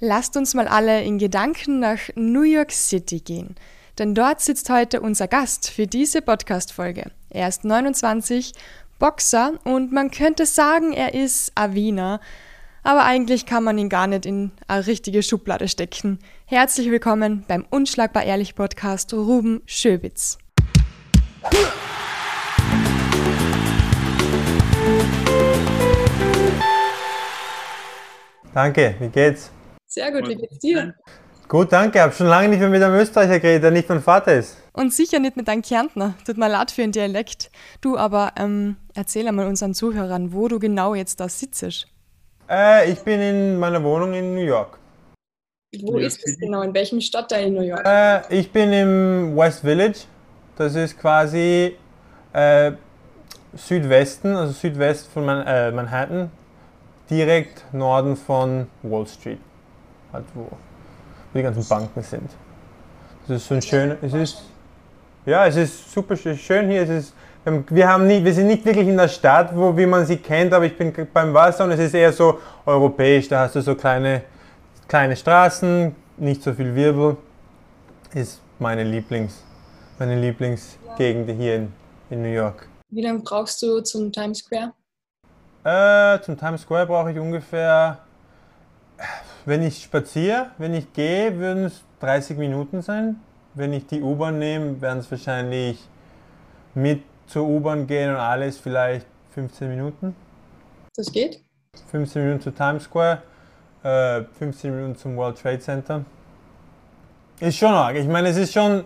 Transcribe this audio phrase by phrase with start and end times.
[0.00, 3.56] Lasst uns mal alle in Gedanken nach New York City gehen,
[3.98, 7.10] denn dort sitzt heute unser Gast für diese Podcast-Folge.
[7.30, 8.52] Er ist 29,
[9.00, 12.20] Boxer und man könnte sagen, er ist Avina,
[12.84, 16.20] aber eigentlich kann man ihn gar nicht in eine richtige Schublade stecken.
[16.46, 20.38] Herzlich willkommen beim Unschlagbar Ehrlich Podcast Ruben Schöbitz.
[28.54, 29.50] Danke, wie geht's?
[29.90, 30.94] Sehr gut, wie geht's dir?
[31.48, 31.96] Gut, danke.
[31.96, 34.58] Ich habe schon lange nicht mehr mit einem Österreicher geredet, der nicht mein Vater ist.
[34.74, 36.12] Und sicher nicht mit einem Kärntner.
[36.26, 37.50] Tut mir leid für den Dialekt.
[37.80, 41.86] Du, aber ähm, erzähl einmal unseren Zuhörern, wo du genau jetzt da sitzt.
[42.50, 44.78] Äh, ich bin in meiner Wohnung in New York.
[45.80, 46.60] Wo ist es genau?
[46.60, 47.82] In welchem Stadtteil in New York?
[47.86, 50.00] Äh, ich bin im West Village.
[50.56, 51.76] Das ist quasi
[52.34, 52.72] äh,
[53.54, 56.30] Südwesten, also Südwest von Man äh, Manhattan,
[57.08, 59.38] direkt Norden von Wall Street
[60.12, 60.48] halt wo, wo
[61.34, 62.30] die ganzen Banken sind.
[63.26, 64.42] Das ist so ein schöner, es ist,
[65.26, 66.82] ja, es ist super schön hier.
[66.82, 67.14] Es ist,
[67.68, 70.52] wir, haben nie, wir sind nicht wirklich in der Stadt, wo, wie man sie kennt,
[70.52, 73.28] aber ich bin beim Wasser und es ist eher so europäisch.
[73.28, 74.22] Da hast du so kleine,
[74.86, 77.16] kleine Straßen, nicht so viel Wirbel.
[78.14, 79.42] Ist meine Lieblings,
[79.98, 81.72] meine Lieblingsgegend hier in,
[82.08, 82.66] in New York.
[82.90, 84.72] Wie lange brauchst du zum Times Square?
[85.64, 87.98] Äh, zum Times Square brauche ich ungefähr
[89.48, 93.16] wenn ich spaziere, wenn ich gehe, würden es 30 Minuten sein.
[93.54, 95.78] Wenn ich die U-Bahn nehme, werden es wahrscheinlich
[96.74, 100.14] mit zur U-Bahn gehen und alles vielleicht 15 Minuten.
[100.94, 101.42] Das geht?
[101.90, 103.22] 15 Minuten zu Times Square,
[103.82, 106.04] äh, 15 Minuten zum World Trade Center.
[107.40, 107.96] Ist schon arg.
[107.96, 108.84] Ich meine, es ist schon.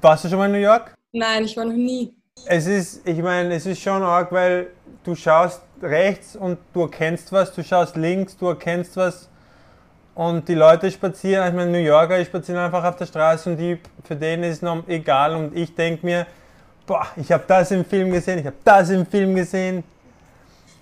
[0.00, 0.94] Warst du schon mal in New York?
[1.12, 2.14] Nein, ich war noch nie.
[2.46, 4.68] Es ist, ich meine, es ist schon arg, weil
[5.02, 9.28] du schaust rechts und du erkennst was, du schaust links, du erkennst was
[10.14, 13.56] und die Leute spazieren, ich meine, New Yorker, die spazieren einfach auf der Straße und
[13.56, 15.34] die, für denen ist es noch egal.
[15.34, 16.26] Und ich denke mir,
[16.86, 19.84] boah, ich habe das im Film gesehen, ich habe das im Film gesehen.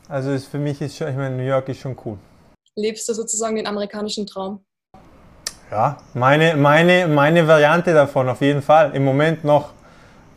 [0.09, 2.19] Also ist, für mich ist schon, ich meine, New York ist schon cool.
[2.75, 4.65] Lebst du sozusagen den amerikanischen Traum?
[5.71, 8.95] Ja, meine, meine, meine Variante davon auf jeden Fall.
[8.97, 9.71] Im Moment noch.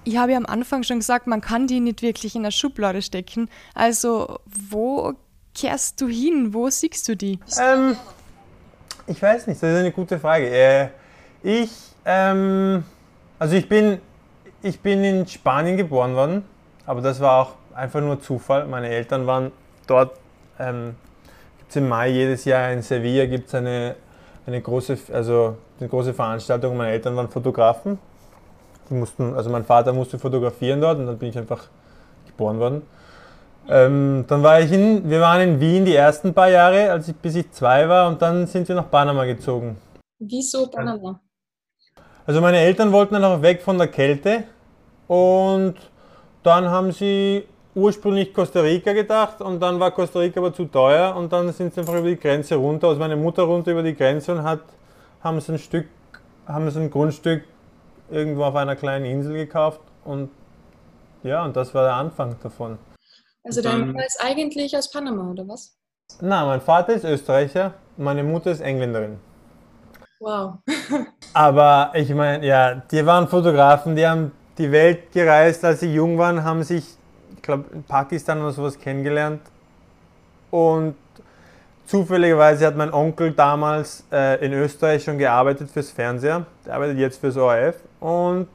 [0.04, 3.02] Ich habe ja am Anfang schon gesagt, man kann die nicht wirklich in eine Schublade
[3.02, 3.50] stecken.
[3.74, 5.14] Also, wo
[5.56, 6.54] kehrst du hin?
[6.54, 7.40] Wo siehst du die?
[7.60, 7.96] Ähm,
[9.08, 10.50] ich weiß nicht, das ist eine gute Frage.
[10.50, 10.88] Äh,
[11.44, 11.72] ich,
[12.06, 12.84] ähm,
[13.38, 14.00] also ich bin,
[14.62, 16.46] ich bin in Spanien geboren worden,
[16.86, 18.66] aber das war auch einfach nur Zufall.
[18.66, 19.52] Meine Eltern waren
[19.88, 20.18] dort.
[20.60, 20.96] Ähm,
[21.58, 23.96] gibt es im Mai jedes Jahr in Sevilla gibt es eine,
[24.46, 26.78] eine große, also eine große Veranstaltung.
[26.78, 28.00] Meine Eltern waren Fotografen.
[28.90, 31.68] Die mussten, also mein Vater musste fotografieren dort und dann bin ich einfach
[32.28, 32.82] geboren worden.
[33.70, 37.16] Ähm, dann war ich in, wir waren in Wien die ersten paar Jahre, als ich,
[37.16, 39.78] bis ich zwei war, und dann sind wir nach Panama gezogen.
[40.20, 41.20] Wieso Panama?
[42.26, 44.46] Also meine Eltern wollten einfach weg von der Kälte
[45.08, 45.76] und
[46.42, 51.16] dann haben sie ursprünglich Costa Rica gedacht und dann war Costa Rica aber zu teuer
[51.16, 53.96] und dann sind sie einfach über die Grenze runter, also meine Mutter runter über die
[53.96, 54.62] Grenze und hat,
[55.22, 55.88] haben sie ein Stück,
[56.46, 57.44] haben sie ein Grundstück
[58.10, 60.30] irgendwo auf einer kleinen Insel gekauft und
[61.24, 62.78] ja, und das war der Anfang davon.
[63.44, 65.76] Also dein Mutter ist eigentlich aus Panama, oder was?
[66.22, 69.20] Nein, mein Vater ist Österreicher, meine Mutter ist Engländerin.
[70.20, 70.60] Wow.
[71.34, 76.18] Aber ich meine, ja, die waren Fotografen, die haben die Welt gereist, als sie jung
[76.18, 76.86] waren, haben sich,
[77.36, 79.42] ich glaube, in Pakistan oder sowas kennengelernt.
[80.50, 80.96] Und
[81.86, 86.46] zufälligerweise hat mein Onkel damals äh, in Österreich schon gearbeitet fürs Fernseher.
[86.66, 87.76] Der arbeitet jetzt fürs ORF.
[88.00, 88.48] Und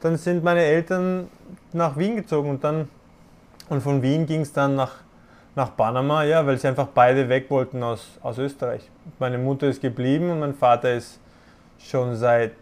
[0.00, 1.28] dann sind meine Eltern
[1.72, 2.88] nach Wien gezogen und dann
[3.68, 4.92] und von Wien ging es dann nach,
[5.54, 8.90] nach Panama, ja, weil sie einfach beide weg wollten aus, aus Österreich.
[9.18, 11.18] Meine Mutter ist geblieben und mein Vater ist
[11.78, 12.52] schon seit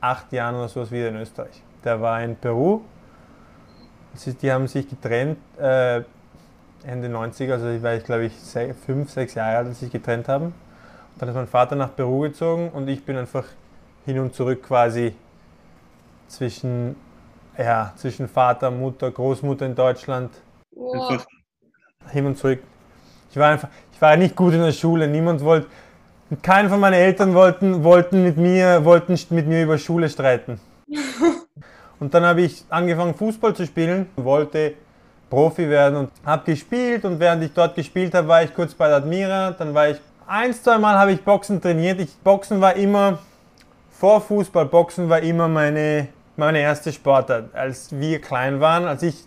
[0.00, 1.62] acht Jahren oder sowas wieder in Österreich.
[1.84, 2.80] Der war in Peru.
[4.42, 6.02] Die haben sich getrennt äh,
[6.84, 8.32] Ende 90, also ich war, ich glaube ich,
[8.84, 10.52] fünf, sechs Jahre alt, als sie sich getrennt haben.
[11.18, 13.44] dann ist mein Vater nach Peru gezogen und ich bin einfach
[14.04, 15.14] hin und zurück quasi
[16.26, 16.96] zwischen,
[17.56, 20.30] ja, zwischen Vater, Mutter, Großmutter in Deutschland,
[20.74, 21.24] Wow.
[22.10, 22.62] Hin und zurück.
[23.30, 25.08] Ich war einfach, ich war nicht gut in der Schule.
[25.08, 25.68] Niemand wollte,
[26.42, 30.60] keiner von meinen Eltern wollten, wollten mit mir, wollten mit mir über Schule streiten.
[32.00, 34.74] Und dann habe ich angefangen Fußball zu spielen, wollte
[35.30, 38.88] Profi werden und habe gespielt und während ich dort gespielt habe, war ich kurz bei
[38.88, 42.00] der Admira, dann war ich ein, zwei Mal habe ich Boxen trainiert.
[42.00, 43.18] Ich, Boxen war immer
[43.90, 47.54] vor Fußball, Boxen war immer meine, meine erste Sportart.
[47.54, 49.24] Als wir klein waren, als ich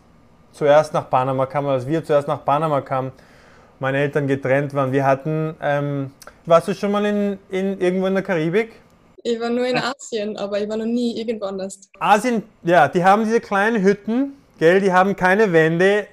[0.56, 3.12] zuerst nach Panama kam, als wir zuerst nach Panama kamen
[3.80, 4.92] meine Eltern getrennt waren.
[4.92, 6.12] Wir hatten, ähm,
[6.46, 8.72] warst du schon mal in, in, irgendwo in der Karibik?
[9.24, 11.80] Ich war nur in Asien, aber ich war noch nie irgendwo anders.
[12.00, 16.08] Asien, ja, die haben diese kleinen Hütten, gell, die haben keine Wände,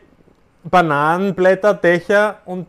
[0.64, 2.66] Bananenblätter, Dächer und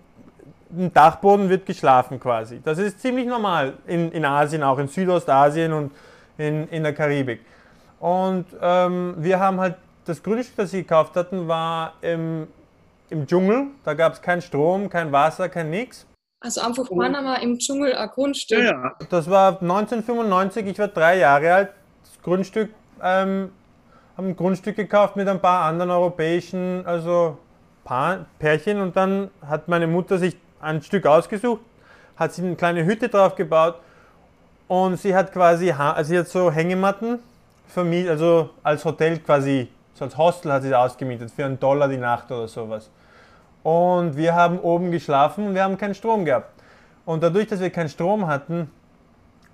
[0.76, 2.60] im Dachboden wird geschlafen quasi.
[2.64, 5.92] Das ist ziemlich normal in, in Asien, auch in Südostasien und
[6.38, 7.42] in, in der Karibik.
[8.00, 12.48] Und ähm, wir haben halt, das Grundstück, das sie gekauft hatten, war im,
[13.10, 13.68] im Dschungel.
[13.84, 16.06] Da gab es keinen Strom, kein Wasser, kein nix.
[16.42, 18.60] Also einfach Panama im Dschungel ein Grundstück.
[18.60, 18.96] Ja, ja.
[19.10, 21.70] Das war 1995, ich war drei Jahre alt.
[22.04, 22.70] Das Grundstück,
[23.02, 23.52] ähm,
[24.18, 27.38] haben ein Grundstück gekauft mit ein paar anderen europäischen, also
[27.84, 31.62] Paar, Pärchen und dann hat meine Mutter sich ein Stück ausgesucht,
[32.16, 33.76] hat sie eine kleine Hütte drauf gebaut
[34.68, 37.20] und sie hat quasi, also sie hat so Hängematten
[37.68, 39.68] vermietet, also als Hotel quasi,
[40.04, 42.90] als Hostel hat sie das ausgemietet für einen Dollar die Nacht oder sowas.
[43.64, 46.52] Und wir haben oben geschlafen und wir haben keinen Strom gehabt.
[47.06, 48.70] Und dadurch, dass wir keinen Strom hatten,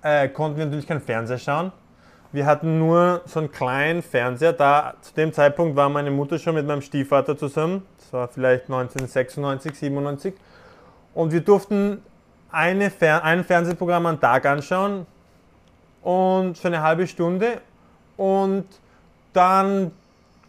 [0.02, 1.72] äh, konnten wir natürlich keinen Fernseher schauen.
[2.32, 4.52] Wir hatten nur so einen kleinen Fernseher.
[4.52, 7.84] Da zu dem Zeitpunkt war meine Mutter schon mit meinem Stiefvater zusammen.
[7.98, 10.34] Das war vielleicht 1996, 97.
[11.14, 12.02] Und wir durften
[12.52, 15.06] eine Fer ein Fernsehprogramm am Tag anschauen
[16.02, 17.60] und für eine halbe Stunde.
[18.16, 18.66] Und
[19.32, 19.90] dann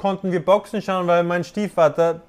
[0.01, 2.21] konnten wir Boxen schauen, weil mein Stiefvater,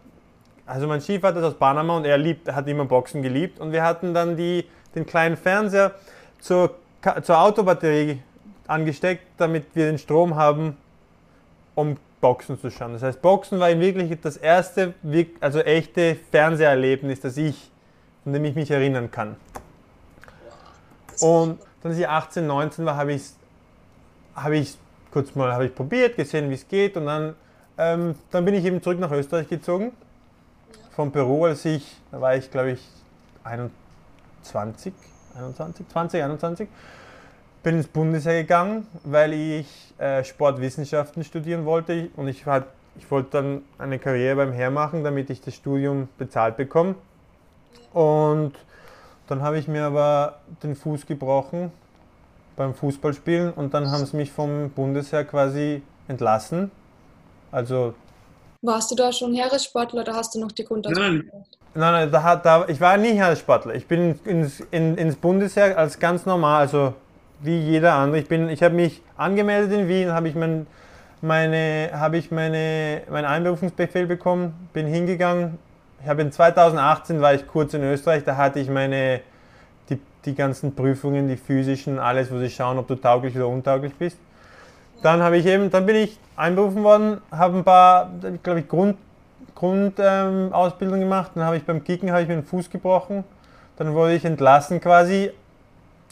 [0.67, 3.59] also mein Stiefvater ist aus Panama und er liebt, hat immer Boxen geliebt.
[3.59, 5.93] Und wir hatten dann die, den kleinen Fernseher
[6.39, 6.75] zur,
[7.23, 8.21] zur Autobatterie
[8.67, 10.77] angesteckt, damit wir den Strom haben,
[11.75, 12.93] um Boxen zu schauen.
[12.93, 14.93] Das heißt, Boxen war in Wirklichkeit das erste,
[15.41, 17.71] also echte Fernseherlebnis, das ich,
[18.27, 19.37] an dem ich mich erinnern kann.
[21.21, 23.37] Und dann, als ich 18, 19 war, habe ich es
[24.51, 24.77] ich
[25.11, 27.35] kurz mal habe ich probiert, gesehen, wie es geht und dann,
[27.79, 29.93] ähm, dann bin ich eben zurück nach Österreich gezogen.
[30.91, 32.87] Von Peru, als ich, da war ich glaube ich
[33.45, 34.93] 21,
[35.35, 36.69] 21, 20, 21
[37.63, 42.67] bin ins Bundesheer gegangen, weil ich äh, Sportwissenschaften studieren wollte und ich, hat,
[42.97, 46.97] ich wollte dann eine Karriere beim Heer machen, damit ich das Studium bezahlt bekomme.
[47.93, 48.53] Und
[49.29, 51.71] dann habe ich mir aber den Fuß gebrochen
[52.57, 56.71] beim Fußballspielen und dann haben sie mich vom Bundesheer quasi entlassen.
[57.52, 57.94] Also
[58.62, 61.26] warst du da schon Heeressportler oder hast du noch die Grundausbildung?
[61.26, 61.44] Nein,
[61.75, 63.75] nein, nein da, da, ich war nie Heeressportler.
[63.75, 66.94] Ich bin ins, in, ins Bundesheer als ganz normal, also
[67.40, 68.20] wie jeder andere.
[68.20, 70.69] Ich, ich habe mich angemeldet in Wien, habe ich, mein,
[71.20, 75.58] meine, hab ich meine, meinen Einberufungsbefehl bekommen, bin hingegangen.
[76.00, 79.20] Ich habe in 2018 war ich kurz in Österreich, da hatte ich meine,
[79.90, 83.94] die, die ganzen Prüfungen, die physischen, alles, wo sie schauen, ob du tauglich oder untauglich
[83.94, 84.19] bist.
[85.02, 88.10] Dann habe ich eben, dann bin ich einberufen worden, habe ein paar,
[88.43, 88.96] glaube ich, Grund,
[89.99, 91.32] ähm, gemacht.
[91.34, 93.25] Dann habe ich beim Kicken habe ich mir den Fuß gebrochen.
[93.76, 95.31] Dann wurde ich entlassen quasi.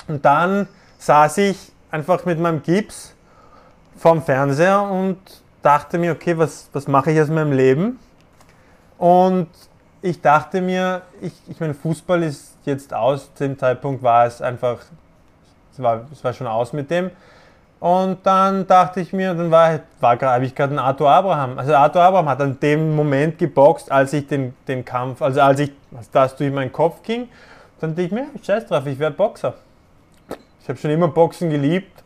[0.08, 3.14] Und dann saß ich einfach mit meinem Gips
[3.96, 5.19] vorm Fernseher und
[5.62, 7.98] dachte mir, okay, was, was mache ich aus meinem Leben?
[8.98, 9.48] Und
[10.02, 13.32] ich dachte mir, ich, ich meine, Fußball ist jetzt aus.
[13.34, 14.78] Zu dem Zeitpunkt war es einfach,
[15.72, 17.10] es war, es war schon aus mit dem.
[17.81, 21.59] Und dann dachte ich mir, dann war, war habe ich gerade einen Arthur Abraham.
[21.59, 25.61] Also Arthur Abraham hat an dem Moment geboxt, als ich den, den Kampf, also als
[25.61, 25.73] ich
[26.12, 27.29] das durch meinen Kopf ging.
[27.81, 29.55] Dann dachte ich mir, scheiß drauf, ich werde Boxer.
[30.62, 32.04] Ich habe schon immer Boxen geliebt.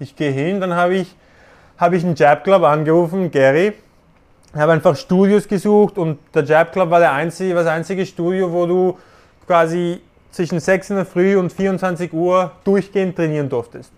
[0.00, 1.14] Ich gehe hin, dann habe ich,
[1.78, 3.74] hab ich einen Jab Club angerufen, Gary.
[4.52, 8.52] Ich habe einfach Studios gesucht und der Jab Club war der einzige, das einzige Studio,
[8.52, 8.98] wo du
[9.46, 10.00] quasi
[10.32, 13.92] zwischen 6 in der Früh und 24 Uhr durchgehend trainieren durftest.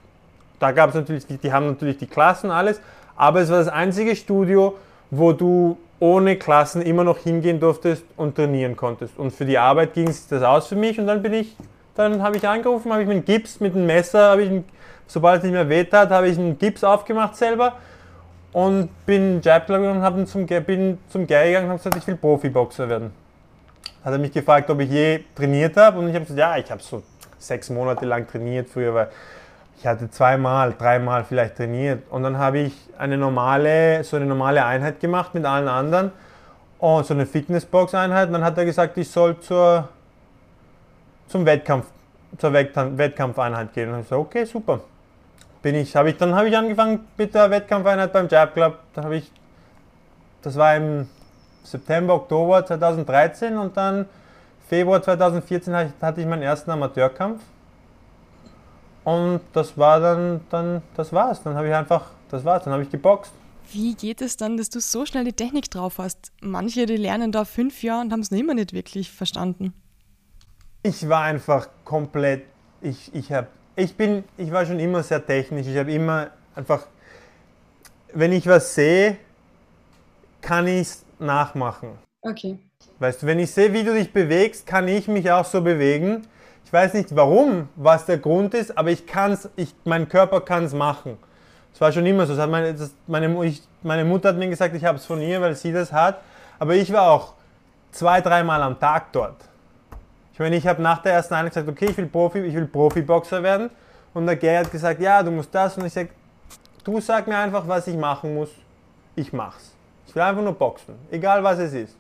[0.59, 2.81] Da gab es natürlich, die, die haben natürlich die Klassen, alles,
[3.17, 4.77] aber es war das einzige Studio,
[5.11, 9.19] wo du ohne Klassen immer noch hingehen durftest und trainieren konntest.
[9.19, 11.57] Und für die Arbeit ging es das aus für mich und dann bin ich
[11.95, 14.65] dann habe ich angerufen, habe ich mit dem Gips, mit dem Messer, habe ich, einen,
[15.07, 17.75] sobald es nicht mehr weht hat, habe ich einen Gips aufgemacht selber
[18.53, 22.17] und bin Jab und habe zum, bin zum Gary gegangen und habe gesagt, ich will
[22.17, 23.13] Profiboxer werden.
[24.05, 26.71] Hat er mich gefragt, ob ich je trainiert habe und ich habe gesagt, ja, ich
[26.71, 27.03] habe so
[27.39, 29.09] sechs Monate lang trainiert früher, weil
[29.79, 34.65] ich hatte zweimal, dreimal vielleicht trainiert und dann habe ich eine normale, so eine normale
[34.65, 36.13] Einheit gemacht mit allen anderen
[36.79, 39.89] und so eine Fitnessbox-Einheit und dann hat er gesagt, ich soll zur
[41.29, 41.87] zum Wettkampf,
[42.39, 43.93] zur Wettkampfeinheit gehen.
[43.93, 44.81] Und ich so, okay, super.
[45.63, 48.79] Bin ich, habe ich, dann habe ich angefangen mit der Wettkampfeinheit beim Jab Club.
[48.93, 49.31] Da habe ich,
[50.43, 51.09] das war im
[51.63, 54.07] September, Oktober 2013 und dann
[54.69, 57.43] Februar 2014 hatte ich meinen ersten Amateurkampf.
[59.05, 61.43] Und das war dann, dann das war's.
[61.43, 63.33] Dann habe ich einfach, das war's, dann habe ich geboxt.
[63.73, 66.33] Wie geht es dann, dass du so schnell die Technik drauf hast?
[66.41, 69.73] Manche, die lernen da fünf Jahre und haben es noch immer nicht wirklich verstanden.
[70.83, 72.45] ich war einfach komplett,
[72.83, 76.87] ich, ich habe, ich bin, ich war schon immer sehr technisch, ich habe immer einfach,
[78.13, 79.17] wenn ich was sehe,
[80.43, 81.99] kann ich es nachmachen.
[82.21, 82.59] Okay.
[82.99, 86.27] Weißt du, wenn ich sehe, wie du dich bewegst, kann ich mich auch so bewegen.
[86.65, 90.65] Ich weiß nicht warum, was der Grund ist, aber ich kann's, ich, mein Körper kann
[90.65, 91.19] es machen.
[91.73, 92.35] Das war schon immer so.
[92.47, 95.55] Meine, das, meine, ich, meine Mutter hat mir gesagt, ich habe es von ihr, weil
[95.55, 96.21] sie das hat.
[96.59, 97.35] Aber ich war auch
[97.91, 99.37] zwei, dreimal am Tag dort.
[100.33, 102.67] Ich meine, ich habe nach der ersten Einheit gesagt, okay, ich will Profi, ich will
[102.67, 103.71] Profiboxer werden.
[104.13, 105.77] Und der Gary hat gesagt, ja, du musst das.
[105.77, 106.11] Und ich sage,
[106.85, 108.51] du sag mir einfach, was ich machen muss.
[109.17, 109.73] Ich mach's.
[110.07, 111.97] Ich will einfach nur boxen, egal was es ist.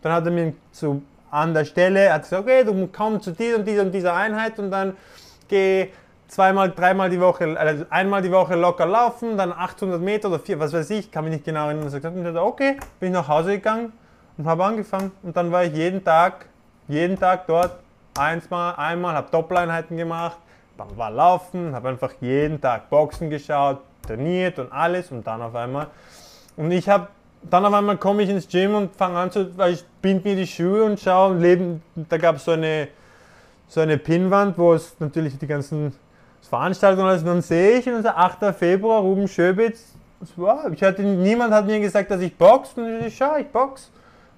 [0.00, 1.02] Dann hat er mir so
[1.34, 4.56] an der Stelle hat gesagt, okay, du kommst zu dieser und dieser und dieser Einheit
[4.60, 4.96] und dann
[5.48, 5.88] geh
[6.28, 10.60] zweimal, dreimal die Woche, also einmal die Woche locker laufen, dann 800 Meter oder vier,
[10.60, 11.86] was weiß ich, kann mich nicht genau erinnern.
[11.86, 13.92] Und gesagt, und okay, bin ich nach Hause gegangen
[14.38, 16.46] und habe angefangen und dann war ich jeden Tag,
[16.86, 17.72] jeden Tag dort,
[18.16, 20.38] einsmal, einmal, habe Doppeleinheiten gemacht,
[20.78, 25.56] dann war Laufen, habe einfach jeden Tag Boxen geschaut, trainiert und alles und dann auf
[25.56, 25.88] einmal.
[26.56, 27.08] Und ich habe,
[27.50, 30.36] dann auf einmal komme ich ins Gym und fange an zu, weil ich bind mir
[30.36, 32.88] die Schuhe und schaue und leben, da gab es so eine,
[33.68, 35.92] so eine Pinnwand, wo es natürlich die ganzen
[36.42, 38.54] Veranstaltungen alles, und dann sehe ich, und unser 8.
[38.54, 39.94] Februar, Ruben Schöbitz,
[40.36, 43.88] wow, ich hatte, niemand hat mir gesagt, dass ich boxe, und ich schau, ich boxe.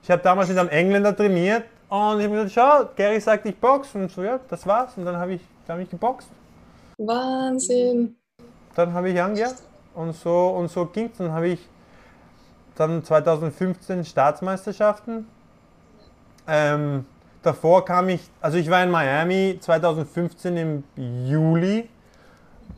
[0.03, 3.57] Ich habe damals mit einem Engländer trainiert und ich habe gesagt, schau, Gary sagt, ich
[3.57, 6.29] boxe, und so, ja, das war's, und dann habe ich, hab ich geboxt.
[6.99, 8.17] Wahnsinn.
[8.75, 9.57] Dann habe ich angehört
[9.95, 11.19] und so, und so ging es.
[11.19, 11.61] Dann habe ich
[12.77, 15.27] dann 2015 Staatsmeisterschaften.
[16.47, 17.07] Ähm,
[17.43, 20.85] davor kam ich, also ich war in Miami 2015 im
[21.27, 21.89] Juli,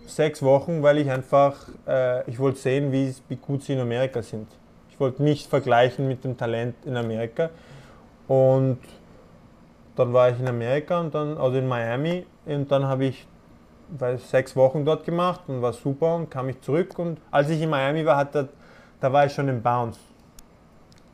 [0.07, 4.23] sechs Wochen, weil ich einfach, äh, ich wollte sehen, wie, wie gut sie in Amerika
[4.23, 4.49] sind.
[4.91, 7.51] Ich wollte mich vergleichen mit dem Talent in Amerika.
[8.27, 8.79] Und
[9.97, 13.27] dann war ich in Amerika und dann, also in Miami, und dann habe ich
[13.89, 17.61] weil sechs Wochen dort gemacht und war super und kam ich zurück und als ich
[17.63, 18.49] in Miami war, hat der,
[19.01, 19.99] da war ich schon im Bounce.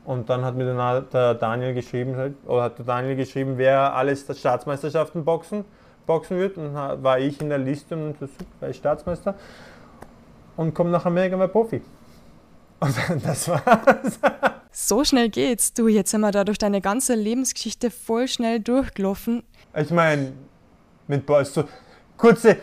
[0.05, 0.67] Und dann hat mir
[1.13, 5.65] der Daniel geschrieben, oder hat der Daniel geschrieben, wer alles der Staatsmeisterschaften boxen,
[6.07, 6.59] boxen wird.
[6.59, 8.17] Und war ich in der Liste und
[8.61, 9.35] war ich Staatsmeister.
[10.57, 11.81] Und komme nach Amerika mal Profi.
[12.81, 14.19] Und das war's.
[14.71, 15.73] So schnell geht's.
[15.73, 19.43] Du, jetzt sind wir da durch deine ganze Lebensgeschichte voll schnell durchgelaufen.
[19.75, 20.33] Ich meine,
[21.07, 21.65] mit so
[22.17, 22.59] kurze,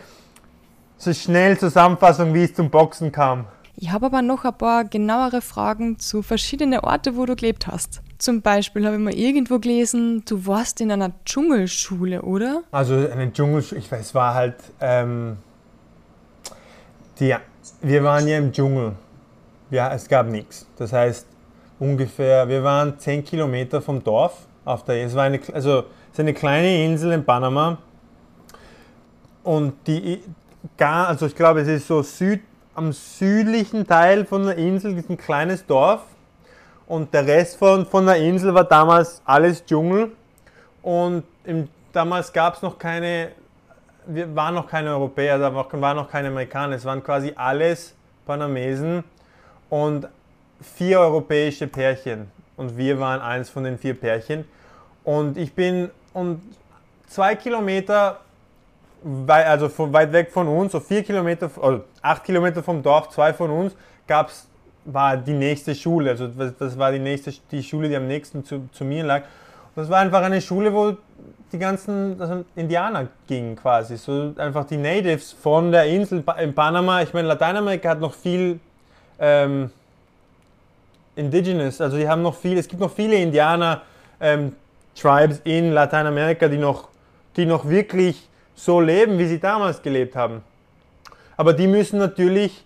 [0.96, 3.46] so schnell Zusammenfassung, wie es zum Boxen kam.
[3.82, 8.00] Ich habe aber noch ein paar genauere Fragen zu verschiedenen Orten, wo du gelebt hast.
[8.16, 12.62] Zum Beispiel habe ich mal irgendwo gelesen, du warst in einer Dschungelschule, oder?
[12.70, 15.36] Also eine Dschungelschule, ich weiß, es war halt, ähm,
[17.18, 17.34] die,
[17.80, 18.92] wir waren ja im Dschungel.
[19.72, 20.64] Ja, es gab nichts.
[20.76, 21.26] Das heißt,
[21.80, 26.20] ungefähr, wir waren 10 Kilometer vom Dorf auf der, es war eine, also es ist
[26.20, 27.78] eine kleine Insel in Panama.
[29.42, 30.20] Und die,
[30.78, 32.42] also ich glaube, es ist so Süd,
[32.74, 36.02] am südlichen Teil von der Insel ist ein kleines Dorf.
[36.86, 40.12] Und der Rest von, von der Insel war damals alles Dschungel.
[40.82, 43.30] Und im, damals gab es noch keine,
[44.06, 47.94] wir waren noch keine Europäer, da waren noch keine Amerikaner, es waren quasi alles
[48.26, 49.04] Panamesen
[49.70, 50.08] und
[50.60, 52.30] vier europäische Pärchen.
[52.56, 54.44] Und wir waren eins von den vier Pärchen.
[55.04, 56.42] Und ich bin und
[57.08, 58.20] zwei Kilometer
[59.26, 63.32] also von weit weg von uns, so vier Kilometer, also acht Kilometer vom Dorf, zwei
[63.32, 63.74] von uns,
[64.06, 64.48] gab's,
[64.84, 66.10] war die nächste Schule.
[66.10, 69.22] Also das war die nächste, die Schule, die am nächsten zu, zu mir lag.
[69.74, 70.96] Und das war einfach eine Schule, wo
[71.52, 73.96] die ganzen also Indianer gingen quasi.
[73.96, 77.02] So einfach die Natives von der Insel in Panama.
[77.02, 78.58] Ich meine, Lateinamerika hat noch viel
[79.18, 79.70] ähm,
[81.14, 83.82] Indigenous, also die haben noch viel, es gibt noch viele Indianer
[84.18, 84.56] ähm,
[84.94, 86.88] Tribes in Lateinamerika, die noch,
[87.36, 88.28] die noch wirklich
[88.64, 90.42] so leben, wie sie damals gelebt haben.
[91.36, 92.64] Aber die müssen natürlich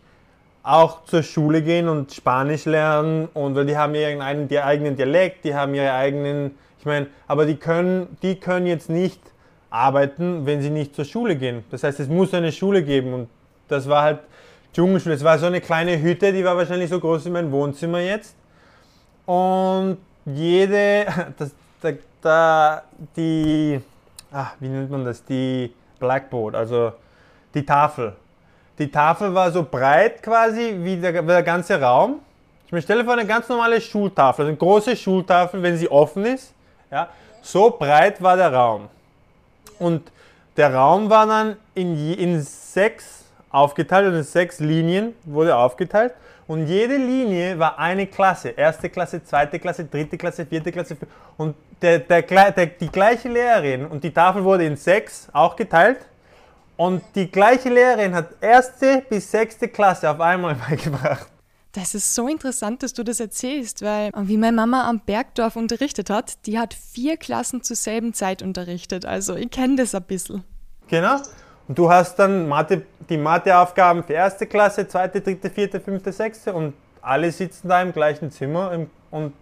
[0.63, 5.55] auch zur Schule gehen und Spanisch lernen und weil die haben ihren eigenen, Dialekt, die
[5.55, 9.21] haben ihre eigenen, ich meine, aber die können, die können jetzt nicht
[9.71, 11.65] arbeiten, wenn sie nicht zur Schule gehen.
[11.71, 13.29] Das heißt, es muss eine Schule geben und
[13.69, 14.21] das war halt
[14.75, 15.15] Dschungelschule.
[15.15, 18.37] Es war so eine kleine Hütte, die war wahrscheinlich so groß wie mein Wohnzimmer jetzt.
[19.25, 21.07] Und jede,
[21.39, 22.83] das, da, da,
[23.17, 23.81] die,
[24.31, 26.93] ach, wie nennt man das, die Blackboard, also
[27.55, 28.15] die Tafel.
[28.79, 32.21] Die Tafel war so breit quasi wie der, wie der ganze Raum.
[32.67, 36.27] Ich mir stelle vor eine ganz normale Schultafel, also eine große Schultafel, wenn sie offen
[36.27, 36.53] ist.
[36.91, 37.09] Ja,
[37.41, 38.89] so breit war der Raum.
[39.79, 40.11] Und
[40.57, 46.13] der Raum war dann in, in sechs aufgeteilt, also in sechs Linien wurde aufgeteilt.
[46.47, 48.51] Und jede Linie war eine Klasse.
[48.51, 50.97] Erste Klasse, zweite Klasse, dritte Klasse, vierte Klasse.
[51.37, 55.99] Und der, der, der, die gleiche Lehrerin, und die Tafel wurde in sechs auch geteilt.
[56.77, 61.29] Und die gleiche Lehrerin hat erste bis sechste Klasse auf einmal beigebracht.
[61.73, 66.09] Das ist so interessant, dass du das erzählst, weil wie meine Mama am Bergdorf unterrichtet
[66.09, 69.05] hat, die hat vier Klassen zur selben Zeit unterrichtet.
[69.05, 70.43] Also ich kenne das ein bisschen.
[70.89, 71.19] Genau.
[71.69, 76.53] Und du hast dann Mathe, die Matheaufgaben für erste Klasse, zweite, dritte, vierte, fünfte, sechste
[76.53, 78.71] und alle sitzen da im gleichen Zimmer
[79.11, 79.33] und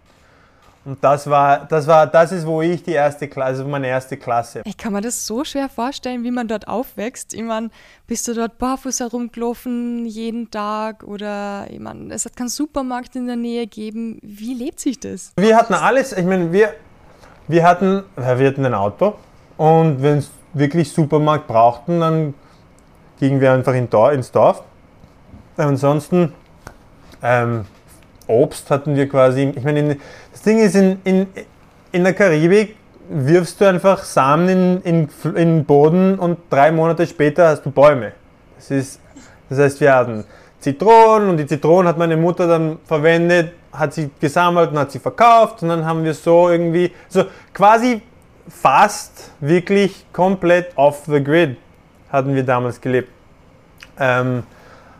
[0.85, 4.17] und das war, das war, das ist, wo ich die erste Klasse, also meine erste
[4.17, 4.61] Klasse.
[4.65, 7.33] Ich kann mir das so schwer vorstellen, wie man dort aufwächst.
[7.33, 7.71] Ich meine,
[8.05, 13.25] bist du dort barfuß herumgelaufen jeden Tag oder ich meine, es hat keinen Supermarkt in
[13.25, 14.19] der Nähe gegeben.
[14.21, 15.33] Wie lebt sich das?
[15.37, 16.75] Wir hatten alles, ich meine, wir,
[17.47, 19.15] wir hatten, wir hatten ein Auto
[19.57, 22.33] und wenn es wirklich Supermarkt brauchten, dann
[23.19, 24.63] gingen wir einfach ins Dorf.
[25.57, 26.33] Ansonsten
[27.21, 27.65] ähm,
[28.27, 29.97] Obst hatten wir quasi, ich meine,
[30.31, 31.27] das Ding ist, in, in,
[31.91, 32.75] in der Karibik
[33.09, 37.71] wirfst du einfach Samen in, in, in den Boden und drei Monate später hast du
[37.71, 38.13] Bäume.
[38.55, 38.99] Das, ist,
[39.49, 40.23] das heißt, wir hatten
[40.59, 44.99] Zitronen und die Zitronen hat meine Mutter dann verwendet, hat sie gesammelt und hat sie
[44.99, 48.01] verkauft und dann haben wir so irgendwie, so quasi
[48.47, 51.57] fast wirklich komplett off the grid
[52.11, 53.09] hatten wir damals gelebt.
[53.99, 54.43] Ähm,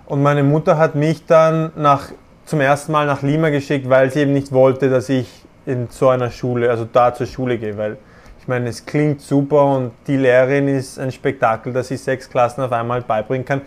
[0.06, 2.10] und meine Mutter hat mich dann nach
[2.46, 5.28] zum ersten Mal nach Lima geschickt, weil sie eben nicht wollte, dass ich
[5.66, 7.98] in so einer Schule, also da zur Schule gehe, weil
[8.40, 12.62] ich meine, es klingt super und die Lehrerin ist ein Spektakel, dass sie sechs Klassen
[12.62, 13.62] auf einmal beibringen kann,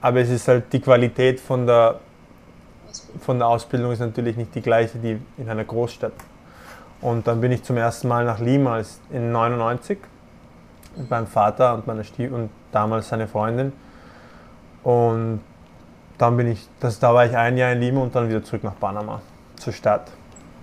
[0.00, 2.00] aber es ist halt die Qualität von der,
[3.20, 6.12] von der Ausbildung ist natürlich nicht die gleiche, die in einer Großstadt.
[7.02, 8.80] Und dann bin ich zum ersten Mal nach Lima
[9.10, 9.98] in 99
[10.96, 13.72] mit meinem Vater und meiner Stief und damals seine Freundin.
[14.84, 15.40] Und
[16.18, 18.62] dann bin ich, das, da war ich ein Jahr in Lima und dann wieder zurück
[18.62, 19.20] nach Panama,
[19.56, 20.10] zur Stadt.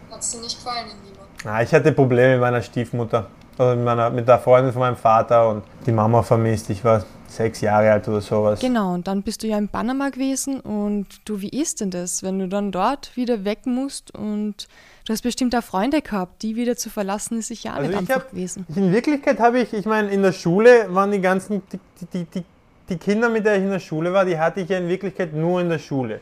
[0.09, 1.23] Hat es dir nicht gefallen in Lima?
[1.43, 3.27] Na, ich hatte Probleme mit meiner Stiefmutter,
[3.57, 6.69] also mit, meiner, mit der Freundin von meinem Vater und die Mama vermisst.
[6.69, 8.59] Ich war sechs Jahre alt oder sowas.
[8.59, 12.23] Genau, und dann bist du ja in Panama gewesen und du, wie ist denn das,
[12.23, 14.67] wenn du dann dort wieder weg musst und
[15.09, 17.97] du hast bestimmt auch Freunde gehabt, die wieder zu verlassen, ist sicher auch also nicht
[17.97, 18.67] einfach hab, gewesen.
[18.75, 21.79] In Wirklichkeit habe ich, ich meine, in der Schule waren die ganzen, die,
[22.13, 22.43] die, die,
[22.89, 25.33] die Kinder, mit denen ich in der Schule war, die hatte ich ja in Wirklichkeit
[25.33, 26.19] nur in der Schule.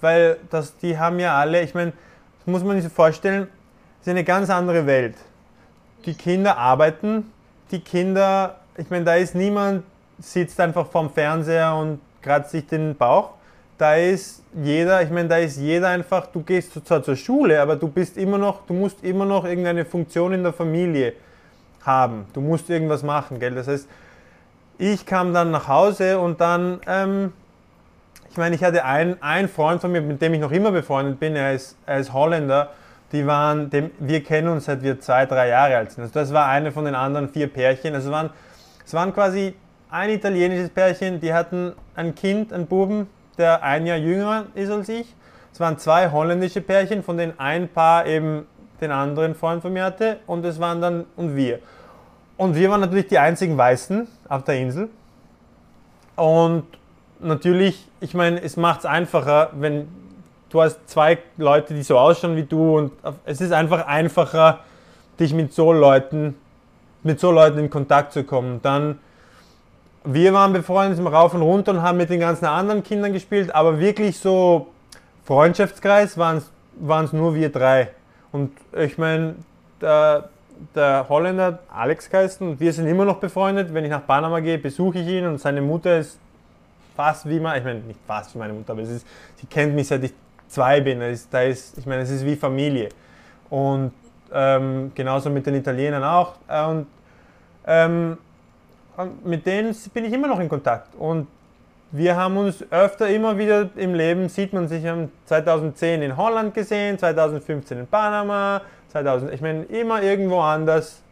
[0.00, 1.92] Weil das, die haben ja alle, ich meine,
[2.38, 3.46] das muss man sich vorstellen,
[3.98, 5.16] das ist eine ganz andere Welt.
[6.06, 7.30] Die Kinder arbeiten,
[7.72, 9.84] die Kinder, ich meine, da ist niemand,
[10.18, 13.32] sitzt einfach vorm Fernseher und kratzt sich den Bauch.
[13.76, 17.76] Da ist jeder, ich meine, da ist jeder einfach, du gehst zwar zur Schule, aber
[17.76, 21.14] du bist immer noch, du musst immer noch irgendeine Funktion in der Familie
[21.82, 22.26] haben.
[22.32, 23.54] Du musst irgendwas machen, gell?
[23.54, 23.88] Das heißt,
[24.78, 27.32] ich kam dann nach Hause und dann, ähm,
[28.30, 31.36] ich meine, ich hatte einen, Freund von mir, mit dem ich noch immer befreundet bin,
[31.36, 32.70] er ist, er ist Holländer,
[33.12, 36.02] die waren, dem, wir kennen uns seit wir zwei, drei Jahre alt sind.
[36.02, 37.94] Also das war eine von den anderen vier Pärchen.
[37.94, 38.30] Also es waren,
[38.84, 39.54] es waren quasi
[39.90, 44.88] ein italienisches Pärchen, die hatten ein Kind, einen Buben, der ein Jahr jünger ist als
[44.88, 45.14] ich.
[45.52, 48.46] Es waren zwei holländische Pärchen, von denen ein Paar eben
[48.80, 51.60] den anderen Freund von mir hatte und es waren dann und wir.
[52.36, 54.88] Und wir waren natürlich die einzigen Weißen auf der Insel.
[56.16, 56.64] Und
[57.20, 59.88] natürlich, ich meine, es macht es einfacher, wenn
[60.50, 62.92] du hast zwei Leute, die so ausschauen wie du und
[63.24, 64.60] es ist einfach einfacher,
[65.18, 66.36] dich mit so Leuten,
[67.02, 68.60] mit so Leuten in Kontakt zu kommen.
[68.62, 68.98] Dann,
[70.04, 73.54] wir waren befreundet, sind rauf und runter und haben mit den ganzen anderen Kindern gespielt,
[73.54, 74.68] aber wirklich so
[75.24, 76.38] Freundschaftskreis waren
[77.04, 77.88] es nur wir drei.
[78.30, 79.36] Und ich meine,
[80.74, 83.72] der Holländer Alex und wir sind immer noch befreundet.
[83.72, 86.18] Wenn ich nach Panama gehe, besuche ich ihn und seine Mutter ist
[86.96, 89.88] fast wie meine, ich meine nicht fast wie meine Mutter, aber ist, sie kennt mich
[89.88, 90.12] seit ich
[90.48, 91.00] zwei bin.
[91.00, 92.88] Da ist, da ist, ich meine, es ist wie Familie.
[93.50, 93.92] Und
[94.32, 96.34] ähm, genauso mit den Italienern auch.
[96.68, 96.86] Und
[97.66, 98.18] ähm,
[99.24, 100.94] mit denen bin ich immer noch in Kontakt.
[100.96, 101.26] Und
[101.90, 106.52] wir haben uns öfter immer wieder im Leben, sieht man sich, haben 2010 in Holland
[106.54, 109.32] gesehen, 2015 in Panama, 2000.
[109.32, 111.02] Ich meine, immer irgendwo anders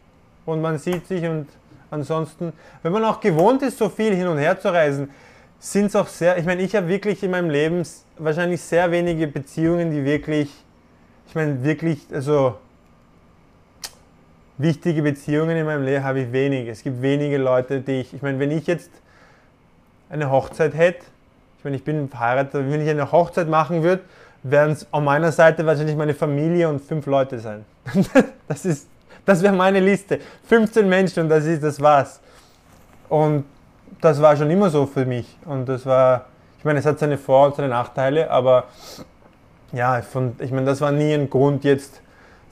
[0.45, 1.47] und man sieht sich und
[1.89, 5.09] ansonsten, wenn man auch gewohnt ist, so viel hin und her zu reisen,
[5.59, 7.83] sind es auch sehr, ich meine, ich habe wirklich in meinem Leben
[8.17, 10.51] wahrscheinlich sehr wenige Beziehungen, die wirklich,
[11.27, 12.55] ich meine, wirklich, also
[14.57, 16.67] wichtige Beziehungen in meinem Leben habe ich wenig.
[16.67, 18.91] Es gibt wenige Leute, die ich, ich meine, wenn ich jetzt
[20.09, 21.03] eine Hochzeit hätte,
[21.57, 24.03] ich meine, ich bin verheiratet, wenn ich eine Hochzeit machen würde,
[24.43, 27.65] werden es an meiner Seite wahrscheinlich meine Familie und fünf Leute sein.
[28.47, 28.87] das ist,
[29.25, 30.19] das wäre meine Liste.
[30.47, 32.19] 15 Menschen und das ist, das war's.
[33.07, 33.45] Und
[34.01, 35.37] das war schon immer so für mich.
[35.45, 38.65] Und das war, ich Ich meine, es hat seine Vor- und seine Nachteile, aber
[39.71, 42.02] ja, von, ich meine, das war nie ein Grund jetzt.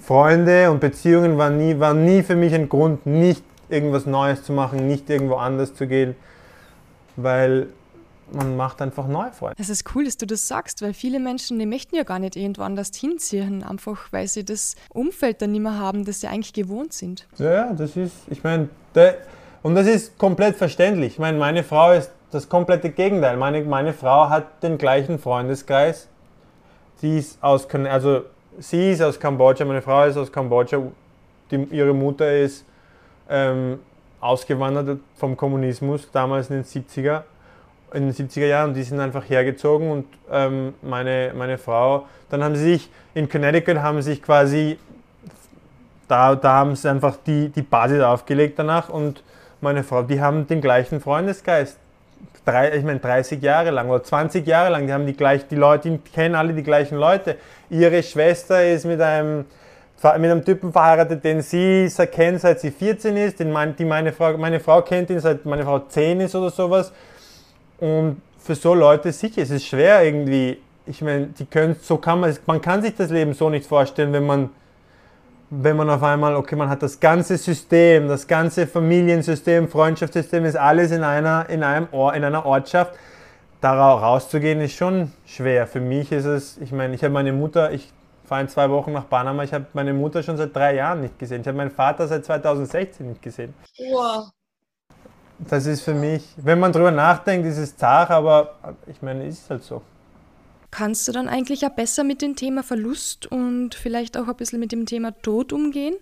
[0.02, 4.52] Freunde und Beziehungen waren nie, waren nie für mich ein Grund, nicht irgendwas Neues zu
[4.52, 6.16] machen, nicht irgendwo anders zu gehen,
[7.16, 7.68] weil
[8.34, 9.56] man macht einfach neue Freunde.
[9.60, 12.36] Es ist cool, dass du das sagst, weil viele Menschen, die möchten ja gar nicht
[12.36, 16.54] irgendwo anders hinziehen, einfach weil sie das Umfeld dann nicht mehr haben, das sie eigentlich
[16.54, 17.28] gewohnt sind.
[17.38, 18.70] Ja, das ist, ich meine,
[19.64, 21.14] und das ist komplett verständlich.
[21.14, 23.38] Ich meine, meine Frau ist das komplette Gegenteil.
[23.38, 26.08] Meine, meine Frau hat den gleichen Freundeskreis.
[26.98, 28.22] Sie ist aus, also
[28.60, 30.82] sie ist aus Kambodscha, meine Frau ist aus Kambodscha,
[31.50, 32.66] die, ihre Mutter ist
[33.30, 33.80] ähm,
[34.20, 37.24] ausgewandert vom Kommunismus, damals in den 70er
[37.94, 42.56] in den 70er Jahren, die sind einfach hergezogen und ähm, meine, meine Frau, dann haben
[42.56, 44.80] sie sich in Connecticut, haben sich quasi,
[46.08, 49.24] da, da haben sie einfach die, die Basis aufgelegt danach und
[49.60, 51.78] meine Frau, die haben den gleichen Freundesgeist.
[52.44, 55.56] Drei, ich meine 30 Jahre lang oder 20 Jahre lang, die haben die gleich, die
[55.56, 57.36] Leute, die kennen alle die gleichen Leute.
[57.70, 59.46] Ihre Schwester ist mit einem,
[60.04, 64.12] mit einem Typen verheiratet, den sie kennt, seit sie 14 ist, den mein, die meine
[64.12, 66.92] Frau, meine Frau kennt ihn, seit meine Frau 10 ist oder sowas
[67.82, 70.58] und für so Leute sicher, es ist schwer irgendwie.
[70.86, 74.14] Ich meine, die können, so kann man, man kann sich das Leben so nicht vorstellen,
[74.14, 74.50] wenn man,
[75.52, 80.56] wenn man auf einmal, okay, man hat das ganze System, das ganze Familiensystem, Freundschaftssystem ist
[80.56, 82.94] alles in einer, in einem Or, in einer Ortschaft.
[83.60, 85.68] Da rauszugehen ist schon schwer.
[85.68, 87.92] Für mich ist es, ich meine, ich habe meine Mutter, ich
[88.26, 91.20] fahre in zwei Wochen nach Panama, ich habe meine Mutter schon seit drei Jahren nicht
[91.20, 91.42] gesehen.
[91.42, 93.54] Ich habe meinen Vater seit 2016 nicht gesehen.
[93.92, 94.32] Wow
[95.48, 98.56] das ist für mich, wenn man drüber nachdenkt, ist es zart, aber
[98.88, 99.82] ich meine, ist halt so.
[100.72, 104.60] Kannst du dann eigentlich auch besser mit dem Thema Verlust und vielleicht auch ein bisschen
[104.60, 105.96] mit dem Thema Tod umgehen?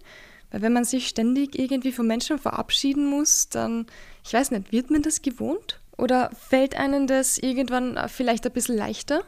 [0.51, 3.87] Weil wenn man sich ständig irgendwie von Menschen verabschieden muss, dann,
[4.23, 5.79] ich weiß nicht, wird man das gewohnt?
[5.97, 9.21] Oder fällt einem das irgendwann vielleicht ein bisschen leichter?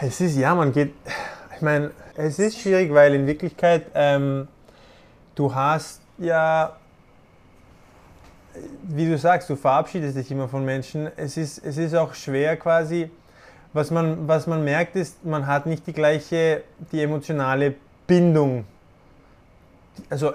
[0.00, 0.92] Es ist, ja, man geht,
[1.56, 4.46] ich meine, es ist schwierig, weil in Wirklichkeit ähm,
[5.34, 6.76] du hast ja
[8.82, 11.10] wie du sagst, du verabschiedest dich immer von Menschen.
[11.16, 13.10] Es ist, es ist auch schwer quasi,
[13.72, 17.74] was man, was man merkt, ist, man hat nicht die gleiche, die emotionale
[18.06, 18.64] Bindung.
[20.10, 20.32] Also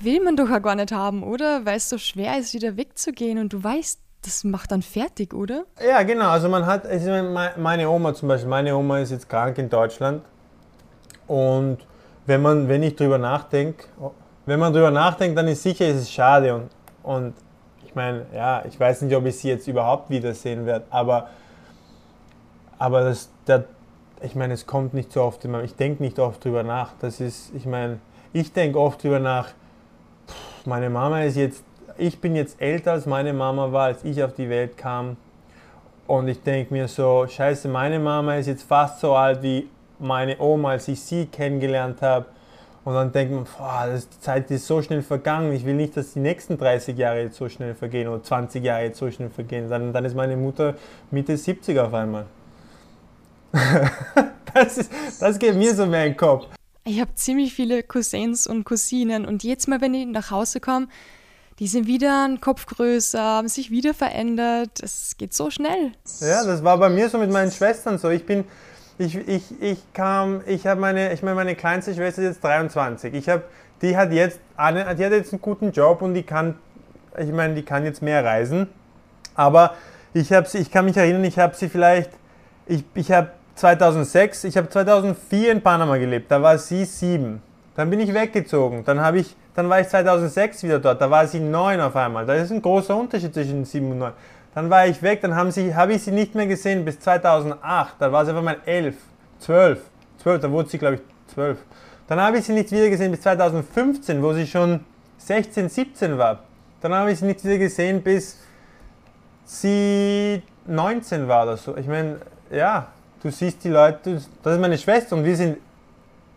[0.00, 1.64] Will man doch auch gar nicht haben, oder?
[1.64, 5.64] Weil es so schwer ist, wieder wegzugehen und du weißt, das macht dann fertig, oder?
[5.86, 6.30] Ja, genau.
[6.30, 7.10] Also man hat, also
[7.56, 10.22] meine Oma zum Beispiel, meine Oma ist jetzt krank in Deutschland
[11.26, 11.78] und
[12.26, 13.84] wenn man, wenn ich drüber nachdenke,
[14.46, 16.70] wenn man drüber nachdenkt, dann ist sicher, es ist schade und,
[17.02, 17.34] und
[17.86, 21.28] ich meine, ja, ich weiß nicht, ob ich sie jetzt überhaupt wiedersehen werde, aber,
[22.84, 23.64] aber das, der,
[24.20, 26.92] ich meine, es kommt nicht so oft immer, ich denke nicht oft drüber nach.
[27.00, 27.98] Das ist, ich meine,
[28.34, 29.48] ich denke oft drüber nach,
[30.66, 31.64] meine Mama ist jetzt,
[31.96, 35.16] ich bin jetzt älter als meine Mama war, als ich auf die Welt kam.
[36.06, 39.66] Und ich denke mir so, scheiße, meine Mama ist jetzt fast so alt wie
[39.98, 42.26] meine Oma, als ich sie kennengelernt habe.
[42.84, 45.54] Und dann denkt man, boah, die Zeit ist so schnell vergangen.
[45.54, 48.82] Ich will nicht, dass die nächsten 30 Jahre jetzt so schnell vergehen oder 20 Jahre
[48.82, 49.70] jetzt so schnell vergehen.
[49.70, 50.74] Dann, dann ist meine Mutter
[51.10, 52.26] Mitte 70 auf einmal.
[54.54, 54.90] das, ist,
[55.20, 56.46] das geht mir so mehr in den Kopf.
[56.84, 60.88] Ich habe ziemlich viele Cousins und Cousinen und jetzt mal, wenn ich nach Hause komme,
[61.58, 64.80] die sind wieder einen Kopf größer, haben sich wieder verändert.
[64.82, 65.92] Es geht so schnell.
[66.20, 68.10] Ja, das war bei mir so mit meinen Schwestern so.
[68.10, 68.44] Ich bin,
[68.98, 73.14] ich, ich, ich kam, ich habe meine, ich meine, meine kleinste Schwester ist jetzt 23.
[73.14, 73.44] Ich habe,
[73.82, 76.58] die hat jetzt, eine, die hat jetzt einen guten Job und die kann,
[77.16, 78.68] ich meine, die kann jetzt mehr reisen.
[79.36, 79.74] Aber
[80.12, 82.10] ich habe sie, ich kann mich erinnern, ich habe sie vielleicht,
[82.66, 87.42] ich, ich habe 2006, ich habe 2004 in Panama gelebt, da war sie sieben.
[87.76, 91.40] Dann bin ich weggezogen, dann ich, dann war ich 2006 wieder dort, da war sie
[91.40, 92.24] neun auf einmal.
[92.24, 94.12] Da ist ein großer Unterschied zwischen sieben und neun.
[94.54, 95.48] Dann war ich weg, dann habe
[95.92, 97.94] ich sie nicht mehr gesehen bis 2008.
[97.98, 98.94] Da war sie einfach mal 11,
[99.40, 99.80] 12,
[100.22, 101.00] 12, da wurde sie, glaube ich,
[101.34, 101.58] 12.
[102.06, 104.80] Dann habe ich sie nicht wieder gesehen bis 2015, wo sie schon
[105.18, 106.40] 16, 17 war.
[106.80, 108.38] Dann habe ich sie nicht wieder gesehen, bis
[109.44, 111.76] sie 19 war oder so.
[111.76, 112.18] Ich meine,
[112.50, 112.88] ja,
[113.24, 115.56] du siehst die Leute, das ist meine Schwester und wir sind,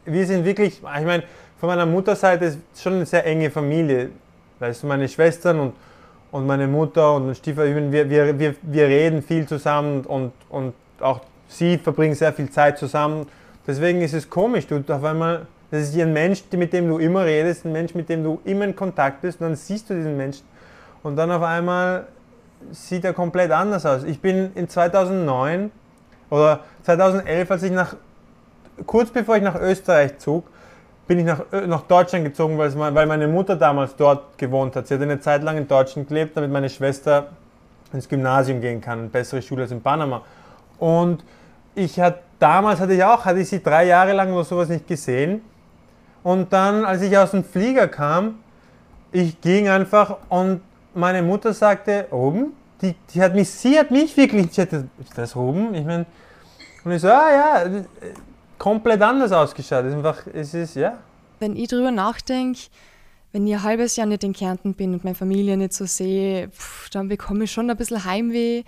[0.05, 1.23] wir sind wirklich, ich meine,
[1.59, 4.09] von meiner Mutterseite ist schon eine sehr enge Familie.
[4.59, 5.73] Weißt du, meine Schwestern und
[6.31, 11.21] und meine Mutter und Stiefel, wir, wir, wir, wir reden viel zusammen und, und auch
[11.47, 13.27] sie verbringen sehr viel Zeit zusammen.
[13.65, 17.25] Deswegen ist es komisch, du auf einmal, das ist ein Mensch, mit dem du immer
[17.25, 20.17] redest, ein Mensch, mit dem du immer in Kontakt bist und dann siehst du diesen
[20.17, 20.45] Menschen
[21.03, 22.07] und dann auf einmal
[22.71, 24.03] sieht er komplett anders aus.
[24.03, 25.71] Ich bin in 2009
[26.29, 27.95] oder 2011, als ich nach,
[28.85, 30.45] kurz bevor ich nach Österreich zog,
[31.07, 34.87] bin ich nach, äh, nach Deutschland gezogen, weil, meine Mutter damals dort gewohnt hat.
[34.87, 37.27] Sie hat eine Zeit lang in Deutschland gelebt, damit meine Schwester
[37.93, 40.21] ins Gymnasium gehen kann, eine bessere Schule als in Panama.
[40.77, 41.23] Und
[41.75, 44.87] ich hatte, damals hatte ich auch, hatte ich sie drei Jahre lang oder sowas nicht
[44.87, 45.41] gesehen.
[46.23, 48.39] Und dann, als ich aus dem Flieger kam,
[49.11, 50.61] ich ging einfach und
[50.93, 54.69] meine Mutter sagte, Ruben, die, die hat mich, sie hat mich wirklich, sie hat,
[55.15, 55.73] das Ruben?
[55.73, 56.05] Ich meine,
[56.83, 57.83] und ich so, ah ja,
[58.57, 59.85] komplett anders ausgeschaut.
[59.85, 60.97] Es ist einfach, es ist, ja.
[61.39, 62.59] Wenn ich drüber nachdenke,
[63.31, 66.49] wenn ich ein halbes Jahr nicht in Kärnten bin und meine Familie nicht so sehe,
[66.49, 68.63] pff, dann bekomme ich schon ein bisschen Heimweh.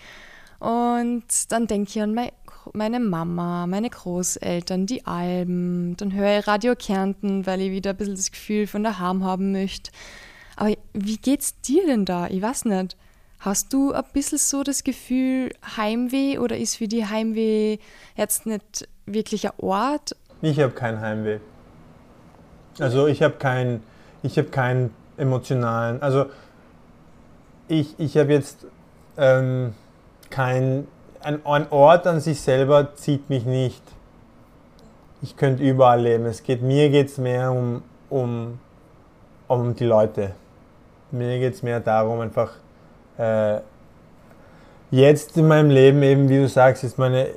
[0.60, 2.32] Und dann denke ich an mein,
[2.74, 5.96] meine Mama, meine Großeltern, die Alben.
[5.98, 9.54] Dann höre ich Radio Kärnten, weil ich wieder ein bisschen das Gefühl von daheim haben
[9.54, 9.92] möchte.
[10.58, 12.28] Aber wie geht's dir denn da?
[12.28, 12.98] Ich weiß nicht.
[13.40, 17.78] Hast du ein bisschen so das Gefühl Heimweh oder ist für die Heimweh
[18.16, 20.16] jetzt nicht wirklich ein Ort?
[20.42, 21.40] Ich habe kein Heimweh.
[22.80, 23.82] Also ich habe keinen
[24.22, 26.26] ich habe keinen emotionalen, also
[27.68, 28.66] ich, ich habe jetzt
[29.18, 29.74] ähm,
[30.30, 30.88] kein,
[31.22, 33.84] ein, ein Ort an sich selber zieht mich nicht.
[35.22, 36.26] Ich könnte überall leben.
[36.26, 38.60] Es geht, mir geht es mehr um, um,
[39.48, 40.32] um die Leute.
[41.12, 42.54] Mir geht es mehr darum, einfach
[43.20, 43.60] äh,
[44.92, 47.28] jetzt in meinem Leben, eben wie du sagst, ist meine,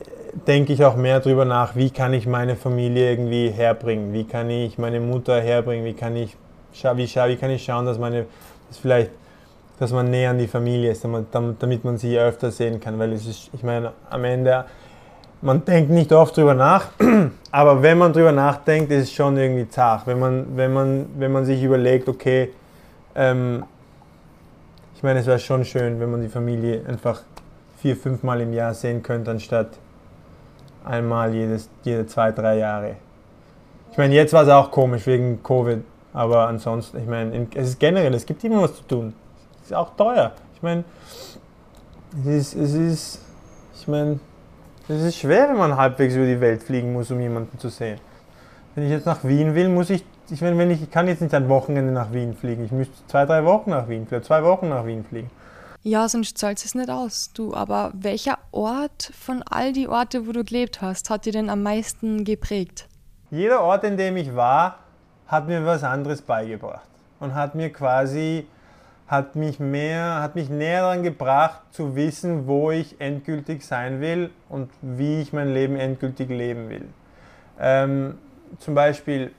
[0.46, 4.48] denke ich auch mehr darüber nach, wie kann ich meine Familie irgendwie herbringen, wie kann
[4.48, 6.36] ich meine Mutter herbringen, wie kann ich
[6.72, 8.24] wie, wie kann ich schauen, dass meine,
[8.68, 9.10] dass vielleicht,
[9.78, 13.26] dass man näher an die Familie ist, damit man sie öfter sehen kann, weil es
[13.26, 14.64] ist, ich meine, am Ende,
[15.42, 16.86] man denkt nicht oft drüber nach,
[17.50, 21.32] aber wenn man drüber nachdenkt, ist es schon irgendwie zart, wenn man, wenn man, wenn
[21.32, 22.50] man sich überlegt, okay,
[23.14, 23.64] ähm,
[25.02, 27.22] ich meine, es wäre schon schön, wenn man die Familie einfach
[27.78, 29.70] vier, fünf Mal im Jahr sehen könnte, anstatt
[30.84, 32.94] einmal jedes, jede zwei, drei Jahre.
[33.90, 35.80] Ich meine, jetzt war es auch komisch wegen Covid,
[36.12, 39.12] aber ansonsten, ich meine, es ist generell, es gibt immer was zu tun.
[39.60, 40.30] Es ist auch teuer.
[40.54, 40.84] Ich meine,
[42.20, 43.18] es ist, es ist,
[43.74, 44.20] ich meine,
[44.86, 47.98] es ist schwer, wenn man halbwegs über die Welt fliegen muss, um jemanden zu sehen.
[48.76, 51.20] Wenn ich jetzt nach Wien will, muss ich, ich meine, wenn ich, ich kann jetzt
[51.20, 52.64] nicht ein Wochenende nach Wien fliegen.
[52.64, 55.30] Ich müsste zwei, drei Wochen nach Wien, vielleicht zwei Wochen nach Wien fliegen.
[55.82, 57.54] Ja, sonst zahlt es nicht aus, du.
[57.54, 61.62] Aber welcher Ort von all die Orte, wo du gelebt hast, hat dir denn am
[61.62, 62.88] meisten geprägt?
[63.30, 64.78] Jeder Ort, in dem ich war,
[65.26, 66.88] hat mir was anderes beigebracht
[67.20, 68.46] und hat mir quasi,
[69.08, 74.30] hat mich mehr, hat mich näher daran gebracht zu wissen, wo ich endgültig sein will
[74.48, 76.88] und wie ich mein Leben endgültig leben will.
[77.58, 78.18] Ähm,
[78.58, 79.32] zum Beispiel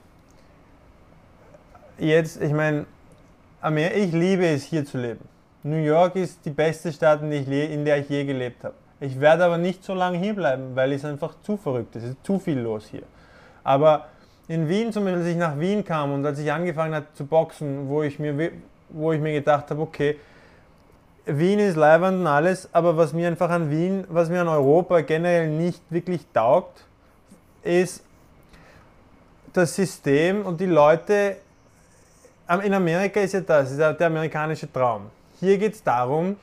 [1.98, 2.86] jetzt, ich meine,
[3.94, 5.28] ich liebe es hier zu leben.
[5.62, 8.74] New York ist die beste Stadt, in der ich je gelebt habe.
[9.00, 12.02] Ich werde aber nicht so lange hier bleiben, weil es einfach zu verrückt ist.
[12.02, 13.02] Es ist zu viel los hier.
[13.62, 14.06] Aber
[14.46, 17.24] in Wien zum Beispiel, als ich nach Wien kam und als ich angefangen habe zu
[17.24, 18.52] boxen, wo ich mir,
[18.90, 20.18] wo ich mir gedacht habe, okay,
[21.24, 25.00] Wien ist leibend und alles, aber was mir einfach an Wien, was mir an Europa
[25.00, 26.84] generell nicht wirklich taugt,
[27.62, 28.04] ist
[29.54, 31.36] das System und die Leute.
[32.46, 35.06] In Amerika ist ja das, ist ja der amerikanische Traum.
[35.40, 36.36] Hier geht es darum,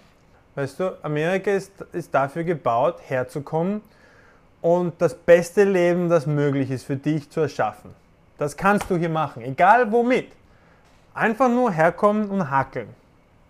[0.55, 3.81] weißt du, Amerika ist, ist dafür gebaut, herzukommen
[4.61, 7.91] und das beste Leben, das möglich ist für dich zu erschaffen.
[8.39, 10.31] Das kannst du hier machen, egal womit.
[11.13, 12.89] Einfach nur herkommen und hackeln.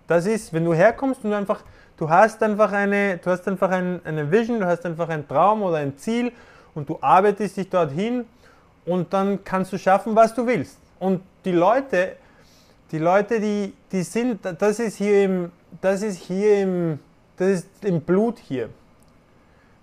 [0.07, 1.63] Das ist, wenn du herkommst und einfach,
[1.95, 5.63] du hast einfach eine, du hast einfach ein, eine Vision, du hast einfach einen Traum
[5.63, 6.33] oder ein Ziel
[6.75, 8.25] und du arbeitest dich dorthin
[8.85, 10.77] und dann kannst du schaffen, was du willst.
[10.99, 12.17] Und die Leute,
[12.91, 16.99] die Leute, die, die sind, das ist hier im, das ist hier im,
[17.38, 18.69] das ist im Blut hier.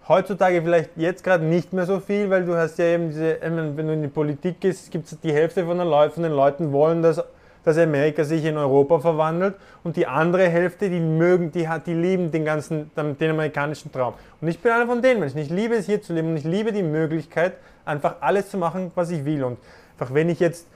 [0.07, 3.87] Heutzutage vielleicht jetzt gerade nicht mehr so viel, weil du hast ja eben diese, wenn
[3.87, 7.03] du in die Politik gehst, gibt es die Hälfte von, der, von den Leuten wollen,
[7.03, 7.23] dass,
[7.64, 12.31] dass Amerika sich in Europa verwandelt und die andere Hälfte, die mögen, die, die lieben
[12.31, 14.14] den ganzen, den amerikanischen Traum.
[14.40, 15.38] Und ich bin einer von den Menschen.
[15.38, 18.90] Ich liebe es hier zu leben und ich liebe die Möglichkeit, einfach alles zu machen,
[18.94, 19.44] was ich will.
[19.44, 19.59] Und
[19.99, 20.66] einfach wenn ich jetzt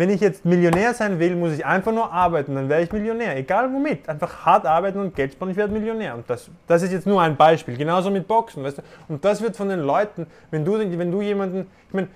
[0.00, 3.36] wenn ich jetzt Millionär sein will, muss ich einfach nur arbeiten, dann werde ich Millionär.
[3.36, 4.08] Egal womit.
[4.08, 6.14] Einfach hart arbeiten und Geld sparen, ich werde Millionär.
[6.14, 7.76] Und das, das ist jetzt nur ein Beispiel.
[7.76, 8.64] Genauso mit Boxen.
[8.64, 8.82] Weißt du?
[9.08, 12.08] Und das wird von den Leuten, wenn du, wenn du jemanden, ich meine,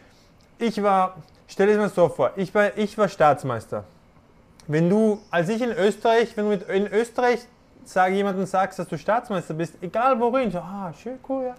[0.59, 1.16] ich war,
[1.47, 3.85] stell dir das mal so vor, ich war, ich war Staatsmeister.
[4.66, 7.40] Wenn du, als ich in Österreich, wenn du mit, in Österreich
[7.85, 11.55] sag, jemanden sagst, dass du Staatsmeister bist, egal worin, so, ah, schön, cool, ja.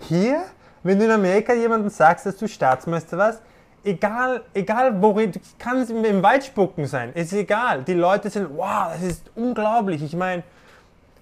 [0.00, 0.42] Hier,
[0.82, 3.40] wenn du in Amerika jemanden sagst, dass du Staatsmeister warst,
[3.84, 7.82] egal, egal worin, du kannst im Wald spucken sein, ist egal.
[7.82, 10.02] Die Leute sind, wow, das ist unglaublich.
[10.02, 10.42] Ich meine,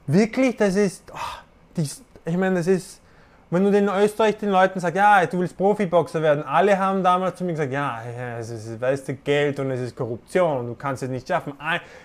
[0.06, 1.38] wirklich, das ist, oh,
[1.76, 1.88] die,
[2.24, 3.00] ich meine, das ist,
[3.50, 7.36] wenn du in Österreich den Leuten sagst, ja, du willst Profiboxer werden, alle haben damals
[7.36, 8.02] zu mir gesagt, ja,
[8.38, 11.54] es ist, weißt du, Geld und es ist Korruption und du kannst es nicht schaffen.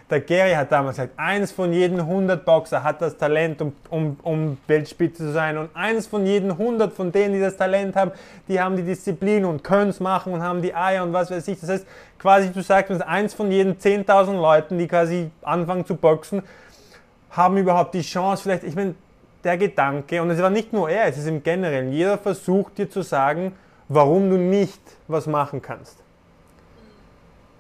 [0.10, 4.18] Der Gary hat damals gesagt, eins von jeden 100 Boxer hat das Talent, um, um,
[4.24, 8.12] um Weltspitze zu sein und eins von jeden 100 von denen, die das Talent haben,
[8.48, 11.46] die haben die Disziplin und können es machen und haben die Eier und was weiß
[11.50, 11.60] ich.
[11.60, 11.88] Das heißt,
[12.20, 16.42] quasi du sagst, eins von jeden 10.000 Leuten, die quasi anfangen zu boxen,
[17.32, 18.96] haben überhaupt die Chance, vielleicht, ich meine,
[19.44, 22.90] der Gedanke, und es war nicht nur er, es ist im Generellen, jeder versucht dir
[22.90, 23.54] zu sagen,
[23.90, 25.98] warum du nicht was machen kannst.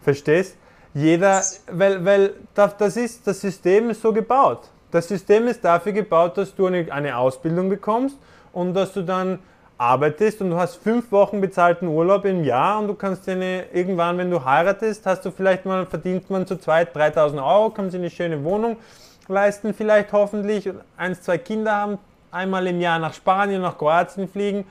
[0.01, 0.57] Verstehst?
[0.93, 1.41] Jeder,
[1.71, 4.69] weil, weil das, ist, das System ist so gebaut.
[4.91, 8.15] Das System ist dafür gebaut, dass du eine, eine Ausbildung bekommst
[8.51, 9.39] und dass du dann
[9.77, 13.65] arbeitest und du hast fünf Wochen bezahlten Urlaub im Jahr und du kannst dir eine,
[13.73, 17.95] irgendwann, wenn du heiratest, hast du vielleicht mal, verdient man zu zweit 3000 Euro, kannst
[17.95, 18.77] dir eine schöne Wohnung
[19.27, 21.97] leisten, vielleicht hoffentlich, eins, zwei Kinder haben,
[22.31, 24.65] einmal im Jahr nach Spanien, nach Kroatien fliegen.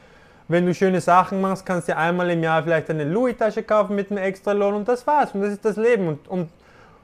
[0.48, 4.10] Wenn du schöne Sachen machst, kannst du einmal im Jahr vielleicht eine Louis-Tasche kaufen mit
[4.10, 5.30] einem extra Lohn und das war's.
[5.32, 6.08] Und das ist das Leben.
[6.08, 6.48] Und, und,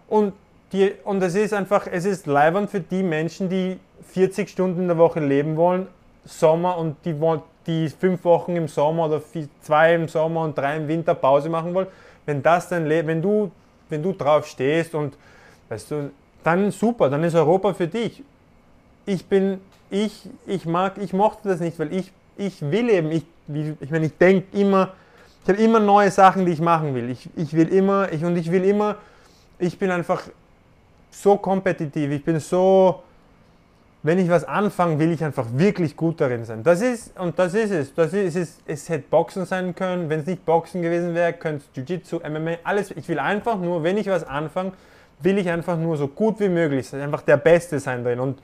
[0.08, 0.32] und,
[0.72, 4.88] die, und es ist einfach, es ist leibend für die Menschen, die 40 Stunden in
[4.88, 5.86] der Woche leben wollen,
[6.24, 7.14] Sommer und die,
[7.66, 9.22] die fünf Wochen im Sommer oder
[9.62, 11.86] zwei im Sommer und drei im Winter Pause machen wollen.
[12.26, 13.50] Wenn das dein Leben, wenn du,
[13.88, 15.16] wenn du drauf stehst und
[15.68, 16.10] weißt du,
[16.48, 18.22] dann super, dann ist Europa für dich.
[19.04, 23.24] Ich bin, ich, ich mag, ich mochte das nicht, weil ich, ich will eben, ich,
[23.80, 24.94] ich meine, ich denke immer,
[25.42, 27.10] ich habe immer neue Sachen, die ich machen will.
[27.10, 28.96] Ich, ich will immer, ich, und ich will immer,
[29.58, 30.22] ich bin einfach
[31.10, 33.02] so kompetitiv, ich bin so,
[34.02, 36.62] wenn ich was anfange, will ich einfach wirklich gut darin sein.
[36.62, 37.94] Das ist, und das ist es.
[37.94, 38.58] Das ist es.
[38.66, 40.08] Es hätte Boxen sein können.
[40.08, 42.92] Wenn es nicht Boxen gewesen wäre, könnte es Jiu-Jitsu, MMA, alles.
[42.92, 44.72] Ich will einfach nur, wenn ich was anfange,
[45.20, 48.20] will ich einfach nur so gut wie möglich sein, einfach der Beste sein drin.
[48.20, 48.38] Und,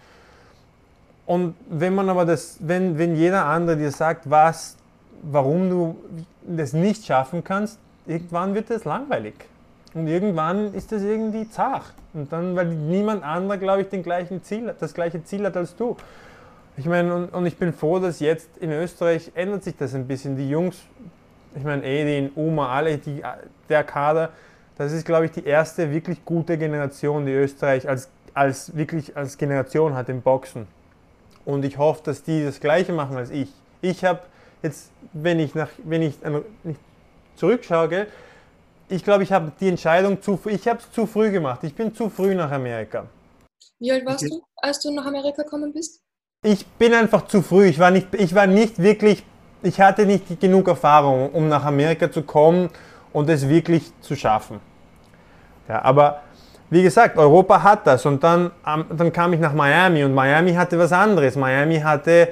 [1.26, 4.76] und wenn man aber das, wenn, wenn jeder andere dir sagt, was,
[5.22, 5.96] warum du
[6.46, 9.34] das nicht schaffen kannst, irgendwann wird es langweilig.
[9.94, 11.94] Und irgendwann ist das irgendwie zart.
[12.12, 15.76] Und dann, weil niemand anderer, glaube ich, den gleichen Ziel, das gleiche Ziel hat als
[15.76, 15.96] du.
[16.76, 20.08] Ich meine, und, und ich bin froh, dass jetzt in Österreich ändert sich das ein
[20.08, 20.36] bisschen.
[20.36, 20.76] Die Jungs,
[21.54, 23.22] ich meine, Edin, Uma, alle, die,
[23.68, 24.30] der Kader,
[24.76, 29.38] das ist, glaube ich, die erste wirklich gute Generation, die Österreich als, als wirklich als
[29.38, 30.66] Generation hat im Boxen.
[31.44, 33.52] Und ich hoffe, dass die das Gleiche machen als ich.
[33.80, 34.20] Ich habe
[34.62, 36.16] jetzt, wenn ich, nach, wenn ich,
[36.64, 36.80] nicht
[37.36, 38.06] zurückschaue,
[38.88, 41.60] ich glaube, ich habe die Entscheidung zu, ich habe es zu früh gemacht.
[41.62, 43.06] Ich bin zu früh nach Amerika.
[43.78, 46.00] Wie alt warst du, als du nach Amerika gekommen bist?
[46.42, 47.66] Ich bin einfach zu früh.
[47.66, 49.24] Ich war nicht, ich war nicht wirklich,
[49.62, 52.70] ich hatte nicht genug Erfahrung, um nach Amerika zu kommen
[53.14, 54.60] und es wirklich zu schaffen.
[55.66, 56.20] Ja, aber
[56.68, 60.78] wie gesagt, Europa hat das und dann, dann kam ich nach Miami und Miami hatte
[60.78, 61.36] was anderes.
[61.36, 62.28] Miami hatte,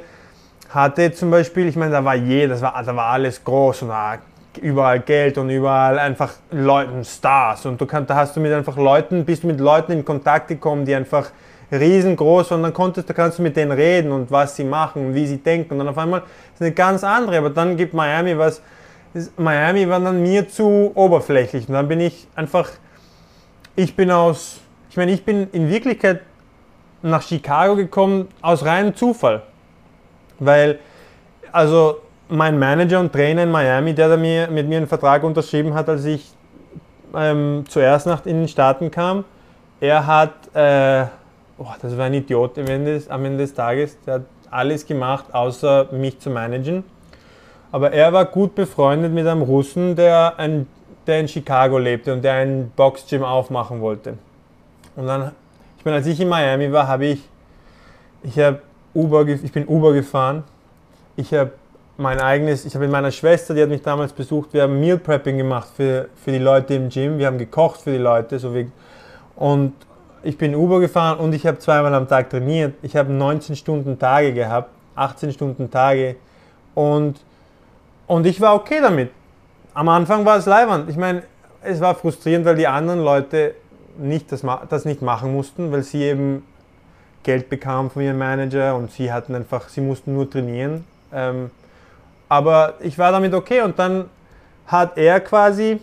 [0.68, 4.18] hatte zum Beispiel, ich meine, da war jeder, war, da war alles groß und war
[4.60, 8.76] überall Geld und überall einfach Leuten, Stars und du kann, da hast du mit einfach
[8.76, 11.30] Leuten, bist du mit Leuten in Kontakt gekommen, die einfach
[11.70, 15.14] riesengroß und dann konntest, da kannst du mit denen reden und was sie machen und
[15.14, 18.36] wie sie denken und dann auf einmal ist eine ganz andere, aber dann gibt Miami
[18.36, 18.60] was,
[19.36, 21.68] Miami war dann mir zu oberflächlich.
[21.68, 22.70] Und dann bin ich einfach,
[23.76, 26.22] ich bin aus, ich meine, ich bin in Wirklichkeit
[27.02, 29.42] nach Chicago gekommen aus reinem Zufall.
[30.38, 30.78] Weil,
[31.50, 35.74] also mein Manager und Trainer in Miami, der da mir, mit mir einen Vertrag unterschrieben
[35.74, 36.32] hat, als ich
[37.14, 39.24] ähm, zuerst nach in den Staaten kam,
[39.80, 41.06] er hat, äh,
[41.58, 45.26] oh, das war ein Idiot am Ende, am Ende des Tages, der hat alles gemacht,
[45.34, 46.84] außer mich zu managen.
[47.72, 50.66] Aber er war gut befreundet mit einem Russen, der, ein,
[51.06, 54.18] der in Chicago lebte und der ein Boxgym aufmachen wollte.
[54.94, 55.32] Und dann,
[55.78, 57.28] ich meine, als ich in Miami war, habe ich,
[58.22, 58.60] ich habe
[58.94, 60.44] Uber, ich bin Uber gefahren.
[61.16, 61.52] Ich habe
[61.96, 64.98] mein eigenes, ich habe mit meiner Schwester, die hat mich damals besucht, wir haben Meal
[64.98, 67.18] Prepping gemacht für, für die Leute im Gym.
[67.18, 68.38] Wir haben gekocht für die Leute.
[68.38, 68.70] So wie,
[69.34, 69.72] und
[70.22, 72.74] ich bin Uber gefahren und ich habe zweimal am Tag trainiert.
[72.82, 76.16] Ich habe 19 Stunden Tage gehabt, 18 Stunden Tage.
[76.74, 77.18] Und
[78.06, 79.10] und ich war okay damit.
[79.74, 80.90] Am Anfang war es leiwand.
[80.90, 81.22] Ich meine,
[81.62, 83.54] es war frustrierend, weil die anderen Leute
[83.98, 86.44] nicht das, das nicht machen mussten, weil sie eben
[87.22, 90.84] Geld bekamen von ihrem Manager und sie hatten einfach, sie mussten nur trainieren.
[91.12, 91.50] Ähm,
[92.28, 94.06] aber ich war damit okay und dann
[94.66, 95.78] hat er quasi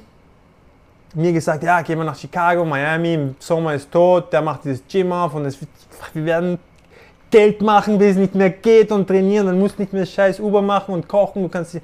[1.14, 4.84] mir gesagt, ja, gehen wir nach Chicago, Miami, im Sommer ist tot, der macht dieses
[4.88, 5.58] Gym auf und es,
[6.14, 6.60] wir werden
[7.32, 10.40] Geld machen, bis es nicht mehr geht und trainieren, dann musst du nicht mehr scheiß
[10.40, 11.80] Uber machen und kochen, du kannst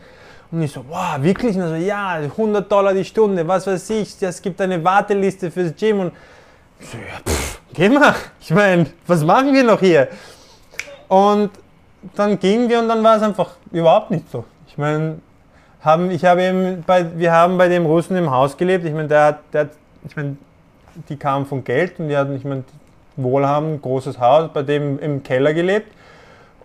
[0.55, 1.55] und ich so, wow, wirklich?
[1.57, 5.75] Und so, ja, 100 Dollar die Stunde, was weiß ich, es gibt eine Warteliste fürs
[5.75, 6.13] Gym und
[6.79, 8.15] ich so, ja, pff, geh mal.
[8.39, 10.07] Ich meine, was machen wir noch hier?
[11.07, 11.51] Und
[12.15, 14.45] dann gingen wir und dann war es einfach überhaupt nicht so.
[14.67, 15.19] Ich meine,
[15.81, 18.85] haben, ich habe eben bei, wir haben bei dem Russen im Haus gelebt.
[18.85, 19.69] Ich meine, der der,
[20.07, 20.37] ich meine,
[21.09, 22.63] die kamen von Geld und die hatten, ich meine,
[23.17, 25.91] wohlhabend, großes Haus, bei dem im Keller gelebt.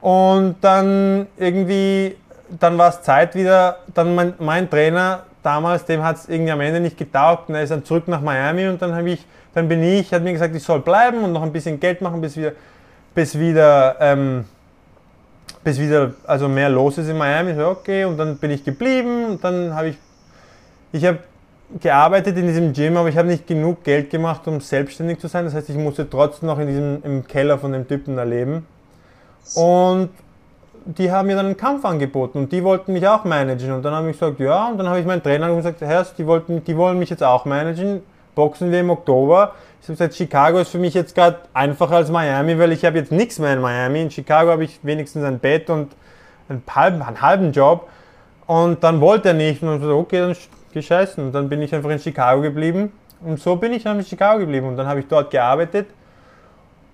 [0.01, 2.16] Und dann irgendwie,
[2.59, 6.61] dann war es Zeit wieder, dann mein, mein Trainer damals, dem hat es irgendwie am
[6.61, 9.24] Ende nicht getaugt und er ist dann zurück nach Miami und dann habe ich,
[9.55, 12.20] dann bin ich, hat mir gesagt, ich soll bleiben und noch ein bisschen Geld machen,
[12.20, 12.53] bis wieder,
[13.14, 14.44] bis wieder, ähm,
[15.64, 17.55] bis wieder, also mehr los ist in Miami.
[17.55, 19.98] So, okay, und dann bin ich geblieben und dann habe ich,
[20.92, 21.18] ich habe
[21.80, 25.44] gearbeitet in diesem Gym, aber ich habe nicht genug Geld gemacht, um selbstständig zu sein.
[25.44, 28.66] Das heißt, ich musste trotzdem noch in diesem, im Keller von dem Typen da leben.
[29.55, 30.11] Und
[30.85, 33.72] die haben mir dann einen Kampf angeboten und die wollten mich auch managen.
[33.72, 36.26] Und dann habe ich gesagt, ja, und dann habe ich meinen Trainer gesagt, Herr, die,
[36.26, 38.03] wollten, die wollen mich jetzt auch managen.
[38.35, 39.53] Boxen wir im Oktober.
[39.81, 42.99] Ich habe gesagt, Chicago ist für mich jetzt gerade einfacher als Miami, weil ich habe
[42.99, 44.03] jetzt nichts mehr in Miami.
[44.03, 45.93] In Chicago habe ich wenigstens ein Bett und
[46.49, 47.89] einen halben, einen halben Job.
[48.47, 49.62] Und dann wollte er nicht.
[49.62, 50.37] Und ich gesagt, okay, dann
[50.72, 51.24] gescheißen.
[51.24, 52.93] Und dann bin ich einfach in Chicago geblieben.
[53.22, 54.68] Und so bin ich dann in Chicago geblieben.
[54.68, 55.89] Und dann habe ich dort gearbeitet.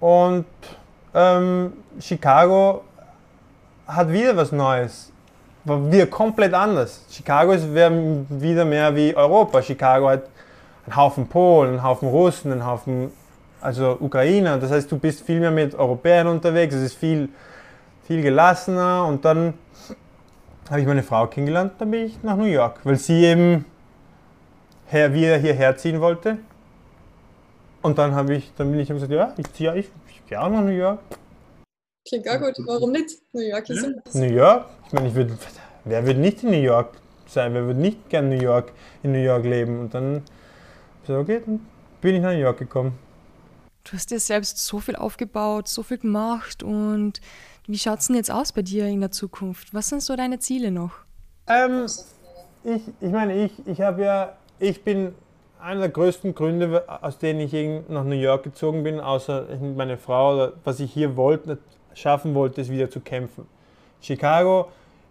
[0.01, 0.47] Und
[1.15, 2.83] ähm, Chicago
[3.87, 5.13] hat wieder was Neues.
[5.65, 7.05] War wieder komplett anders.
[7.11, 9.63] Chicago ist wieder mehr wie Europa.
[9.63, 10.25] Chicago hat
[10.87, 13.11] einen Haufen Polen, einen Haufen Russen, einen Haufen
[13.61, 14.59] also Ukrainer.
[14.59, 16.75] Das heißt, du bist viel mehr mit Europäern unterwegs.
[16.75, 17.29] Es ist viel,
[18.07, 19.05] viel gelassener.
[19.07, 19.55] Und dann
[20.71, 23.65] habe ich meine Frau kennengelernt, dann bin ich nach New York, weil sie eben
[24.87, 26.39] her, wieder hierher ziehen wollte.
[27.83, 30.63] Und dann ich, dann bin ich gesagt, ja, ich ziehe, ich, ich gehe auch nach
[30.63, 30.99] New York.
[32.07, 32.55] Klingt auch gut.
[32.67, 33.19] Warum nicht?
[33.33, 34.21] New York ist ja.
[34.21, 34.67] New York?
[34.87, 35.37] Ich meine, ich würde,
[35.85, 36.93] wer würde nicht in New York
[37.27, 37.53] sein?
[37.53, 39.81] Wer würde nicht gern New York, in New York leben?
[39.81, 40.23] Und dann
[41.07, 41.67] so, okay, dann
[42.01, 42.97] bin ich nach New York gekommen.
[43.85, 47.21] Du hast dir selbst so viel aufgebaut, so viel gemacht und
[47.67, 49.75] wie schaut es denn jetzt aus bei dir in der Zukunft?
[49.75, 50.93] Was sind so deine Ziele noch?
[51.49, 51.87] Ähm,
[52.65, 55.15] ich, ich meine, ich, ich habe ja, ich bin
[55.61, 57.53] einer der größten Gründe, aus denen ich
[57.89, 59.47] nach New York gezogen bin, außer
[59.77, 61.59] meine Frau, was ich hier wollte,
[61.97, 63.47] schaffen wollte, ist wieder zu kämpfen.
[64.01, 64.69] Chicago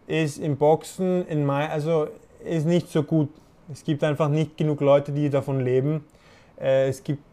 [0.08, 2.08] ist im Boxen in Mai, also
[2.46, 3.30] ist nicht so gut.
[3.72, 6.06] Es gibt einfach nicht genug Leute, die davon leben.
[6.62, 7.24] Äh, es gibt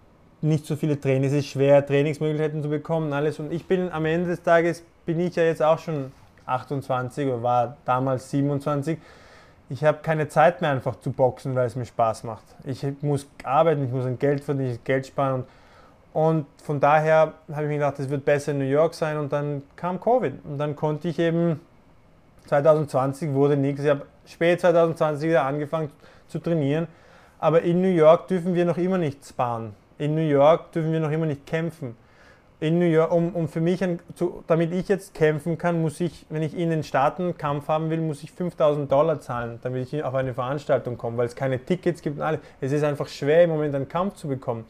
[0.41, 3.39] nicht so viele Trainings, es ist schwer, Trainingsmöglichkeiten zu bekommen, alles.
[3.39, 6.11] Und ich bin am Ende des Tages bin ich ja jetzt auch schon
[6.47, 8.99] 28 oder war damals 27.
[9.69, 12.45] Ich habe keine Zeit mehr einfach zu boxen, weil es mir Spaß macht.
[12.65, 15.43] Ich muss arbeiten, ich muss ein Geld verdienen, Geld sparen.
[15.43, 15.47] Und,
[16.13, 19.17] und von daher habe ich mir gedacht, es wird besser in New York sein.
[19.17, 20.35] Und dann kam Covid.
[20.45, 21.61] Und dann konnte ich eben,
[22.47, 23.83] 2020 wurde nichts.
[23.83, 25.91] Ich habe spät 2020 wieder angefangen
[26.29, 26.87] zu trainieren.
[27.39, 29.75] Aber in New York dürfen wir noch immer nicht sparen.
[29.99, 31.97] In New York dürfen wir noch immer nicht kämpfen
[32.63, 36.01] in New York, um, um für mich, ein, zu, damit ich jetzt kämpfen kann, muss
[36.01, 39.93] ich, wenn ich in den Staaten Kampf haben will, muss ich 5000 Dollar zahlen, damit
[39.93, 42.39] ich auf eine Veranstaltung komme, weil es keine Tickets gibt und alles.
[42.61, 44.65] Es ist einfach schwer im Moment einen Kampf zu bekommen.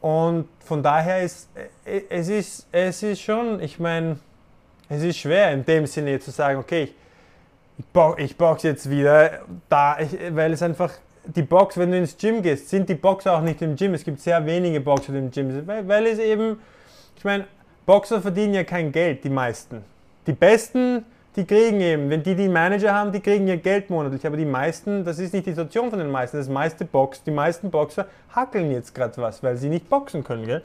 [0.00, 1.48] Und von daher ist
[1.84, 4.18] äh, es ist, es ist schon, ich meine,
[4.88, 6.92] es ist schwer in dem Sinne zu sagen, okay,
[7.78, 10.92] ich, box, ich boxe jetzt wieder da, ich, weil es einfach
[11.24, 13.94] die Box, wenn du ins Gym gehst, sind die Boxer auch nicht im Gym.
[13.94, 16.58] Es gibt sehr wenige Boxer im Gym, weil, weil es eben
[17.16, 17.46] ich meine,
[17.86, 19.84] Boxer verdienen ja kein Geld, die meisten.
[20.26, 21.04] Die Besten,
[21.36, 24.26] die kriegen eben, wenn die die Manager haben, die kriegen ihr Geld monatlich.
[24.26, 26.38] Aber die meisten, das ist nicht die Situation von den meisten.
[26.38, 30.46] Das meiste Box, die meisten Boxer hackeln jetzt gerade was, weil sie nicht boxen können.
[30.46, 30.62] Gell?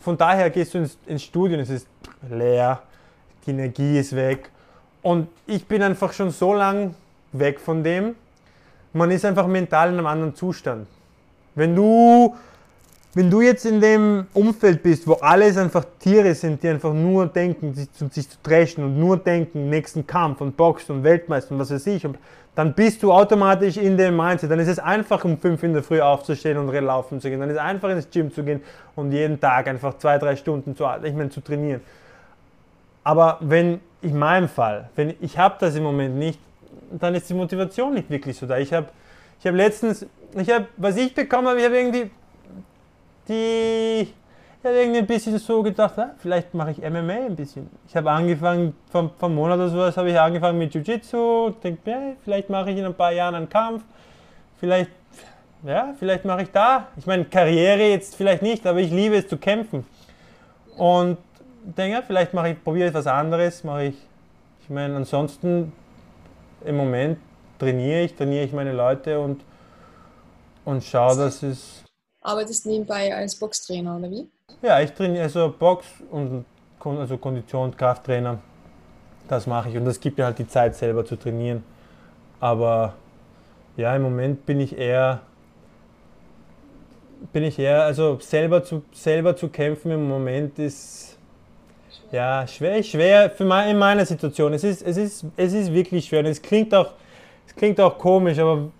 [0.00, 1.86] Von daher gehst du ins, ins Studio und es ist
[2.30, 2.82] leer,
[3.46, 4.50] die Energie ist weg.
[5.02, 6.94] Und ich bin einfach schon so lang
[7.32, 8.14] weg von dem.
[8.94, 10.86] Man ist einfach mental in einem anderen Zustand.
[11.54, 12.34] Wenn du
[13.18, 17.26] wenn du jetzt in dem Umfeld bist, wo alles einfach Tiere sind, die einfach nur
[17.26, 21.50] denken, sich zu, sich zu dreschen und nur denken, nächsten Kampf und Boxen und Weltmeister
[21.50, 22.16] und was weiß ich, und
[22.54, 24.52] dann bist du automatisch in dem Mindset.
[24.52, 27.40] Dann ist es einfach, um 5 in der Früh aufzustehen und laufen zu gehen.
[27.40, 28.62] Dann ist es einfach ins Gym zu gehen
[28.94, 31.80] und jeden Tag einfach zwei, drei Stunden zu, ich meine, zu trainieren.
[33.02, 36.38] Aber wenn, in meinem Fall, wenn ich habe das im Moment nicht,
[36.92, 38.58] dann ist die Motivation nicht wirklich so da.
[38.58, 38.86] Ich habe
[39.40, 40.06] ich hab letztens,
[40.36, 42.10] ich habe, was ich bekommen habe, ich habe irgendwie
[43.28, 44.08] die
[44.60, 47.70] ich habe irgendwie ein bisschen so gedacht, ja, vielleicht mache ich MMA ein bisschen.
[47.86, 52.16] Ich habe angefangen, vom, vom Monat oder sowas habe ich angefangen mit Jiu-Jitsu, denke mir,
[52.24, 53.84] vielleicht mache ich in ein paar Jahren einen Kampf,
[54.58, 54.90] vielleicht,
[55.62, 56.88] ja, vielleicht mache ich da.
[56.96, 59.86] Ich meine, Karriere jetzt vielleicht nicht, aber ich liebe es zu kämpfen.
[60.76, 61.18] Und
[61.62, 63.96] denke, ja, vielleicht mache ich, probiere ich was anderes, mache ich,
[64.62, 65.72] ich meine, ansonsten
[66.64, 67.18] im Moment
[67.60, 69.40] trainiere ich, trainiere ich meine Leute und,
[70.64, 71.84] und schaue, dass es
[72.28, 74.28] arbeitest nebenbei als Boxtrainer, oder wie?
[74.62, 76.44] Ja, ich trainiere also Box und
[76.84, 78.38] also Kondition, Krafttrainer.
[79.28, 79.76] das mache ich.
[79.76, 81.64] Und das gibt mir halt die Zeit, selber zu trainieren.
[82.40, 82.94] Aber
[83.76, 85.20] ja, im Moment bin ich eher,
[87.32, 91.16] bin ich eher, also selber zu, selber zu kämpfen im Moment ist
[92.10, 94.52] ja schwer, schwer für mein, in meiner Situation.
[94.52, 96.20] Es ist, es, ist, es ist wirklich schwer.
[96.20, 96.92] Und es klingt auch,
[97.46, 98.70] es klingt auch komisch, aber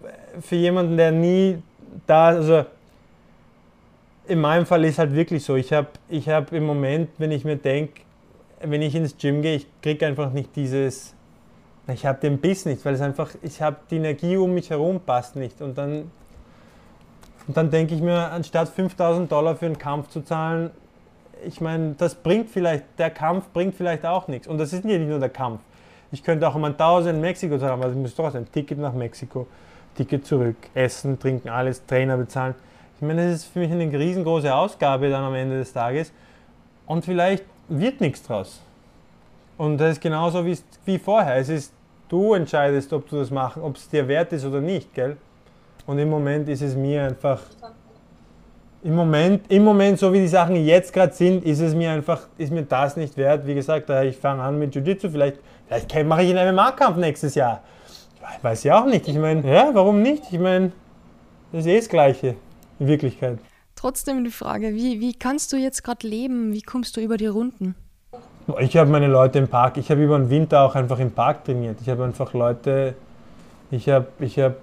[0.41, 1.63] für jemanden, der nie
[2.07, 2.65] da, also
[4.29, 5.57] in meinem Fall ist halt wirklich so.
[5.57, 8.03] Ich habe ich hab im Moment, wenn ich mir denke,
[8.61, 11.15] wenn ich ins Gym gehe, ich kriege einfach nicht dieses,
[11.93, 15.01] ich habe den Biss nicht, weil es einfach, ich habe die Energie um mich herum
[15.01, 15.63] passt nicht.
[15.63, 16.11] Und dann,
[17.47, 20.71] und dann denke ich mir, anstatt 5000 Dollar für einen Kampf zu zahlen,
[21.47, 24.47] ich meine, das bringt vielleicht, der Kampf bringt vielleicht auch nichts.
[24.47, 25.61] Und das ist nicht nur der Kampf.
[26.11, 29.47] Ich könnte auch um 1000 in Mexiko zahlen, aber ich muss trotzdem Ticket nach Mexiko,
[29.95, 32.55] Ticket zurück, essen, trinken, alles, Trainer bezahlen.
[33.01, 36.13] Ich meine, das ist für mich eine riesengroße Ausgabe dann am Ende des Tages.
[36.85, 38.61] Und vielleicht wird nichts draus.
[39.57, 41.37] Und das ist genauso wie, wie vorher.
[41.37, 41.73] Es ist,
[42.09, 45.17] du entscheidest, ob du das machen, ob es dir wert ist oder nicht, gell?
[45.87, 47.41] Und im Moment ist es mir einfach,
[48.83, 52.23] im Moment, im Moment, so wie die Sachen jetzt gerade sind, ist es mir einfach,
[52.37, 53.47] ist mir das nicht wert.
[53.47, 55.39] Wie gesagt, ich fange an mit Jiu-Jitsu, vielleicht,
[55.69, 57.63] vielleicht mache ich einen MMA-Kampf nächstes Jahr.
[58.37, 59.07] Ich weiß ja auch nicht.
[59.07, 60.25] Ich meine, ja, warum nicht?
[60.33, 60.73] Ich meine,
[61.53, 62.35] das ist eh das Gleiche
[62.79, 63.39] in Wirklichkeit.
[63.75, 66.53] Trotzdem die Frage, wie, wie kannst du jetzt gerade leben?
[66.53, 67.77] Wie kommst du über die Runden?
[68.61, 71.45] Ich habe meine Leute im Park, ich habe über den Winter auch einfach im Park
[71.45, 71.79] trainiert.
[71.83, 72.95] Ich habe einfach Leute,
[73.71, 74.57] ich habe ich hab,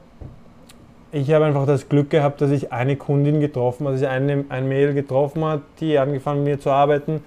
[1.12, 4.44] ich hab einfach das Glück gehabt, dass ich eine Kundin getroffen habe, dass ich eine,
[4.50, 7.24] ein Mädel getroffen hat, die angefangen mit mir zu arbeiten.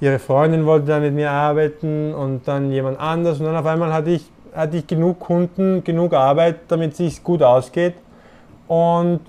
[0.00, 3.38] Ihre Freundin wollte dann mit mir arbeiten und dann jemand anders.
[3.38, 4.24] Und dann auf einmal hatte ich,
[4.54, 7.94] hatte ich genug Kunden, genug Arbeit, damit es sich gut ausgeht.
[8.66, 9.20] Und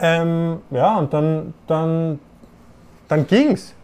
[0.00, 2.18] ähm, ja, und dann, dann,
[3.08, 3.74] dann ging's.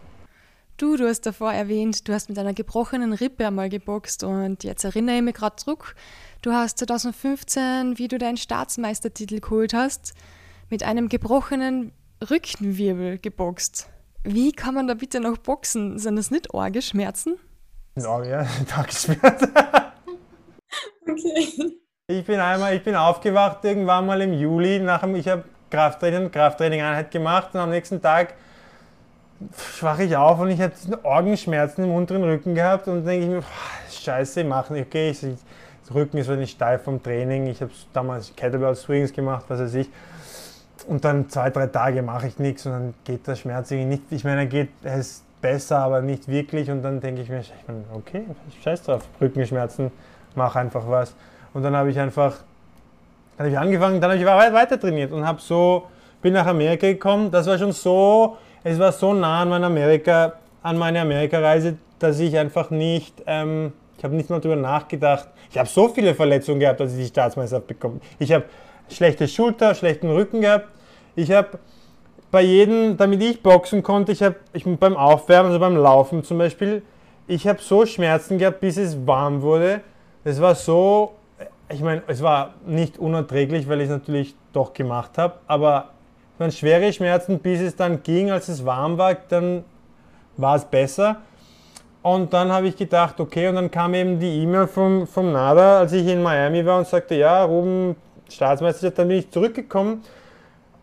[0.77, 4.83] Du, du hast davor erwähnt, du hast mit einer gebrochenen Rippe einmal geboxt und jetzt
[4.83, 5.95] erinnere ich mich gerade zurück.
[6.41, 10.15] Du hast 2015, wie du deinen Staatsmeistertitel geholt hast,
[10.71, 11.91] mit einem gebrochenen
[12.27, 13.89] Rückenwirbel geboxt.
[14.23, 15.99] Wie kann man da bitte noch boxen?
[15.99, 17.37] Sind das nicht Orgeschmerzen?
[17.95, 19.51] Ja, ja, Tagesschmerzen.
[21.07, 21.77] okay.
[22.07, 26.31] Ich bin einmal, ich bin aufgewacht irgendwann mal im Juli, nach dem, ich habe Krafttraining,
[26.31, 28.35] Krafttraining-Einheit gemacht und am nächsten Tag
[29.57, 33.43] schwache ich auf und ich hatte Orgenschmerzen im unteren Rücken gehabt und denke ich mir,
[33.89, 38.75] scheiße, machen, okay, ich, der Rücken ist nicht steif vom Training, ich habe damals Kettlebell
[38.75, 39.89] Swings gemacht, was weiß ich.
[40.87, 44.03] Und dann zwei, drei Tage mache ich nichts und dann geht der Schmerz irgendwie nicht,
[44.11, 47.39] ich meine, er geht, er ist besser, aber nicht wirklich und dann denke ich mir,
[47.39, 47.53] ich
[47.93, 48.25] okay,
[48.63, 49.91] scheiß drauf, Rückenschmerzen,
[50.35, 51.15] mach einfach was.
[51.53, 52.37] Und dann habe ich einfach
[53.41, 55.87] dann habe ich angefangen, dann habe ich weiter trainiert und habe so,
[56.21, 57.31] bin nach Amerika gekommen.
[57.31, 62.19] Das war schon so, es war so nah an meiner Amerika, an meine Amerikareise, dass
[62.19, 65.27] ich einfach nicht, ähm, ich habe nicht mal darüber nachgedacht.
[65.49, 68.01] Ich habe so viele Verletzungen gehabt, als ich die Staatsmeisterschaft bekommen.
[68.19, 68.45] Ich habe
[68.89, 70.67] schlechte Schulter, schlechten Rücken gehabt.
[71.15, 71.59] Ich habe
[72.29, 76.37] bei jedem, damit ich boxen konnte, ich habe ich beim Aufwärmen, also beim Laufen zum
[76.37, 76.83] Beispiel,
[77.27, 79.81] ich habe so Schmerzen gehabt, bis es warm wurde.
[80.23, 81.13] Es war so
[81.71, 85.89] ich meine, es war nicht unerträglich, weil ich es natürlich doch gemacht habe, aber
[86.35, 89.63] es waren schwere Schmerzen, bis es dann ging, als es warm war, dann
[90.37, 91.17] war es besser.
[92.03, 95.79] Und dann habe ich gedacht, okay, und dann kam eben die E-Mail vom, vom NADA,
[95.79, 97.95] als ich in Miami war und sagte, ja, Ruben,
[98.27, 100.01] Staatsmeisterschaft, dann bin ich zurückgekommen.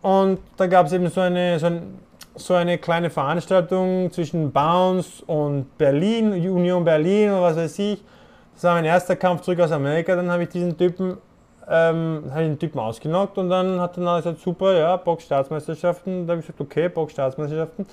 [0.01, 1.99] Und da gab es eben so eine, so, ein,
[2.35, 8.03] so eine kleine Veranstaltung zwischen Bounce und Berlin, Union Berlin oder was weiß ich.
[8.59, 10.17] Das war mein erster Kampf zurück aus Amerika.
[10.17, 11.15] Dann habe ich diesen Typen,
[11.69, 16.27] ähm, ich den Typen ausgenockt und dann hat er gesagt, super, ja, Box-Staatsmeisterschaften.
[16.27, 17.85] Da habe ich gesagt, okay, Box-Staatsmeisterschaften.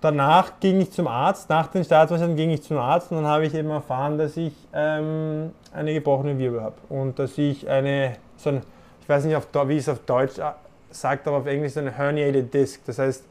[0.00, 3.44] Danach ging ich zum Arzt, nach den Staatsmeisterschaften ging ich zum Arzt und dann habe
[3.44, 8.48] ich eben erfahren, dass ich ähm, eine gebrochene Wirbel habe und dass ich eine, so
[8.48, 8.62] ein,
[9.02, 10.52] ich weiß nicht, auf, wie es auf Deutsch äh,
[10.90, 12.80] sagt, aber auf Englisch so eine herniated disc.
[12.86, 13.22] Das heißt,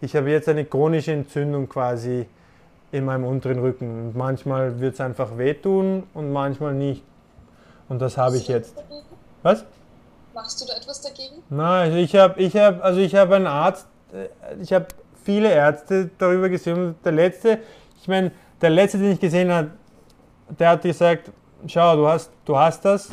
[0.00, 2.26] ich habe jetzt eine chronische Entzündung quasi
[2.92, 4.06] in meinem unteren Rücken.
[4.06, 7.02] Und manchmal wird es einfach wehtun und manchmal nicht.
[7.88, 8.74] Und das habe ich jetzt.
[9.42, 9.64] Was?
[10.34, 11.42] Machst du da etwas dagegen?
[11.50, 14.28] Nein, also ich habe ich hab, also ich hab einen Arzt, äh,
[14.62, 14.86] ich habe
[15.24, 16.94] viele Ärzte darüber gesehen.
[17.04, 17.58] Der letzte,
[18.00, 18.30] ich meine,
[18.60, 19.70] der letzte, den ich gesehen habe,
[20.58, 21.30] der hat gesagt,
[21.66, 23.10] schau, du hast, du hast das,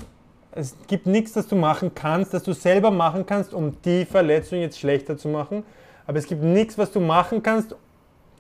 [0.52, 4.60] es gibt nichts, das du machen kannst, das du selber machen kannst, um die Verletzung
[4.60, 5.64] jetzt schlechter zu machen.
[6.08, 7.76] Aber es gibt nichts, was du machen kannst,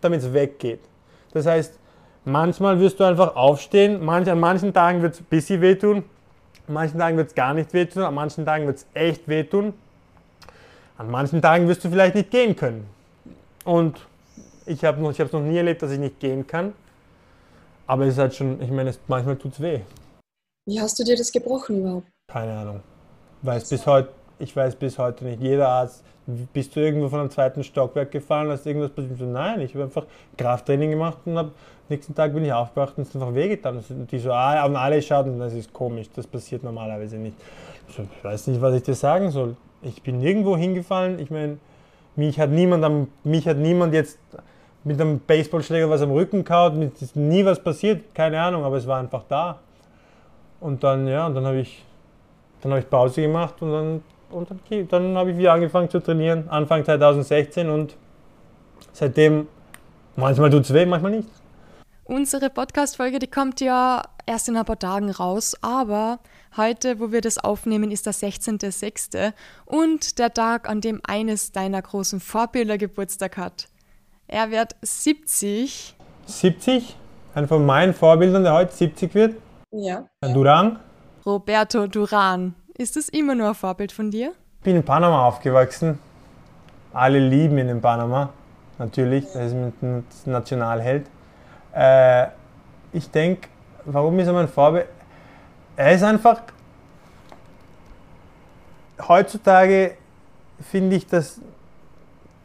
[0.01, 0.81] damit es weggeht.
[1.33, 1.73] Das heißt,
[2.25, 6.03] manchmal wirst du einfach aufstehen, manch, an manchen Tagen wird es ein bisschen wehtun,
[6.67, 9.73] an manchen Tagen wird es gar nicht wehtun, an manchen Tagen wird es echt wehtun.
[10.97, 12.85] An manchen Tagen wirst du vielleicht nicht gehen können.
[13.63, 14.05] Und
[14.65, 16.73] ich habe es noch, noch nie erlebt, dass ich nicht gehen kann.
[17.87, 19.79] Aber es ist halt schon, ich meine, es, manchmal tut es weh.
[20.67, 22.07] Wie hast du dir das gebrochen überhaupt?
[22.31, 22.81] Keine Ahnung.
[23.41, 24.09] Weiß bis heute,
[24.39, 25.41] ich weiß bis heute nicht.
[25.41, 26.03] Jeder Arzt,
[26.53, 29.19] bist du irgendwo von einem zweiten Stockwerk gefallen, hast irgendwas passiert?
[29.21, 30.05] Nein, ich habe einfach
[30.37, 31.51] Krafttraining gemacht und am
[31.89, 33.77] nächsten Tag bin ich aufgewacht und es ist einfach wehgetan.
[33.89, 37.35] Und die so, ah, haben alle schauen, das ist komisch, das passiert normalerweise nicht.
[37.95, 39.55] So, ich weiß nicht, was ich dir sagen soll.
[39.81, 41.19] Ich bin nirgendwo hingefallen.
[41.19, 41.57] Ich meine,
[42.15, 44.19] mich hat niemand, am, mich hat niemand jetzt
[44.83, 48.77] mit einem Baseballschläger was am Rücken kaut, mit ist nie was passiert, keine Ahnung, aber
[48.77, 49.59] es war einfach da.
[50.59, 51.83] Und dann, ja, und dann habe ich,
[52.61, 55.99] dann habe ich Pause gemacht und dann, und dann, dann habe ich wieder angefangen zu
[55.99, 57.95] trainieren, Anfang 2016 und
[58.91, 59.47] seitdem,
[60.15, 61.29] manchmal tut es weh, manchmal nicht.
[62.03, 66.19] Unsere Podcast-Folge, die kommt ja erst in ein paar Tagen raus, aber
[66.57, 69.33] heute, wo wir das aufnehmen, ist der 16.06.
[69.65, 73.67] und der Tag, an dem eines deiner großen Vorbilder Geburtstag hat.
[74.27, 75.95] Er wird 70.
[76.25, 76.95] 70?
[77.35, 79.35] Einer von meinen Vorbildern, der heute 70 wird?
[79.71, 80.05] Ja.
[80.23, 80.79] Herr Duran?
[81.25, 82.55] Roberto Duran.
[82.79, 84.31] Ist das immer nur ein Vorbild von dir?
[84.59, 85.99] Ich bin in Panama aufgewachsen.
[86.93, 88.29] Alle lieben ihn in Panama.
[88.77, 91.05] Natürlich, er ist ein Nationalheld.
[91.75, 92.27] Äh,
[92.93, 93.49] ich denke,
[93.83, 94.85] warum ist er mein Vorbild?
[95.75, 96.41] Er ist einfach.
[99.05, 99.95] Heutzutage
[100.61, 101.41] finde ich, dass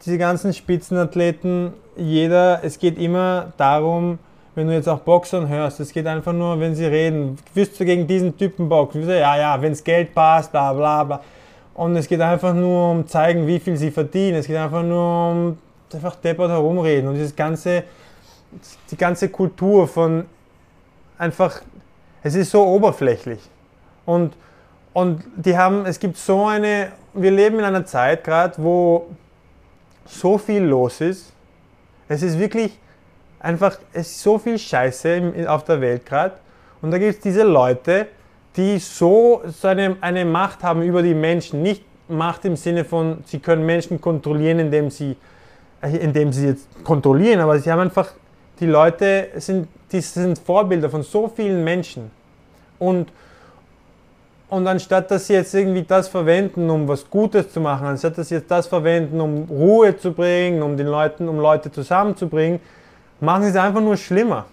[0.05, 4.19] diese ganzen Spitzenathleten, jeder, es geht immer darum,
[4.55, 7.85] wenn du jetzt auch Boxern hörst, es geht einfach nur, wenn sie reden, wirst du
[7.85, 9.09] gegen diesen Typen boxen?
[9.09, 11.21] Ja, ja, wenn es Geld passt, bla bla bla.
[11.75, 14.39] Und es geht einfach nur um zeigen, wie viel sie verdienen.
[14.39, 15.59] Es geht einfach nur um
[15.93, 17.09] einfach deppert herumreden.
[17.09, 17.85] Und dieses ganze,
[18.91, 20.25] die ganze Kultur von
[21.19, 21.63] einfach,
[22.23, 23.41] es ist so oberflächlich.
[24.07, 24.35] Und,
[24.93, 29.07] und die haben, es gibt so eine, wir leben in einer Zeit gerade, wo
[30.07, 31.33] so viel los ist.
[32.09, 32.79] Es ist wirklich
[33.45, 36.35] einfach, es ist so viel Scheiße auf der Welt gerade.
[36.83, 38.09] Und da gibt es diese Leute,
[38.57, 41.63] die so, so eine, eine Macht haben über die Menschen.
[41.63, 45.17] Nicht Macht im Sinne von, sie können Menschen kontrollieren, indem sie,
[45.81, 48.13] äh, indem sie jetzt kontrollieren, aber sie haben einfach,
[48.61, 52.11] die Leute sind, die sind Vorbilder von so vielen Menschen.
[52.79, 53.11] Und,
[54.51, 58.29] und anstatt dass sie jetzt irgendwie das verwenden, um was Gutes zu machen, anstatt dass
[58.29, 62.61] sie jetzt das verwenden, um Ruhe zu bringen, um den Leuten, um Leute zusammenzubringen,
[63.25, 64.47] machen sie es einfach nur schlimmer.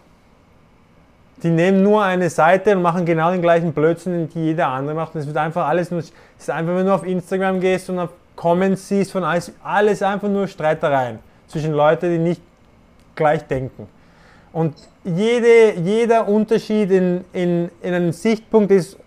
[1.44, 5.16] Die nehmen nur eine Seite und machen genau den gleichen Blödsinn, den jeder andere macht.
[5.16, 7.98] Und es wird einfach alles nur, es ist einfach, wenn du auf Instagram gehst und
[8.00, 12.42] auf Comments siehst von alles, alles einfach nur Streitereien zwischen Leuten, die nicht
[13.16, 13.88] gleich denken.
[14.54, 18.98] Und jede, jeder Unterschied in, in, in einem Sichtpunkt ist,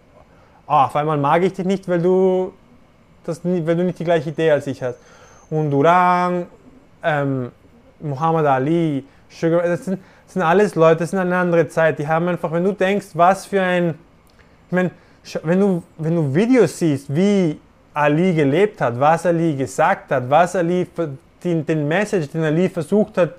[0.66, 2.52] ah, auf einmal mag ich dich nicht, weil du,
[3.24, 4.98] das, weil du nicht die gleiche Idee als ich hast.
[5.50, 6.46] Und Durang,
[7.02, 7.52] ähm,
[8.00, 9.04] Muhammad Ali,
[9.39, 11.99] Sugar, das sind, das sind alles Leute, das sind eine andere Zeit.
[11.99, 13.95] Die haben einfach, wenn du denkst, was für ein,
[14.68, 14.91] ich meine,
[15.43, 17.59] wenn du, wenn du Videos siehst, wie
[17.93, 20.87] Ali gelebt hat, was Ali gesagt hat, was Ali,
[21.43, 23.35] den, den Message, den Ali versucht hat,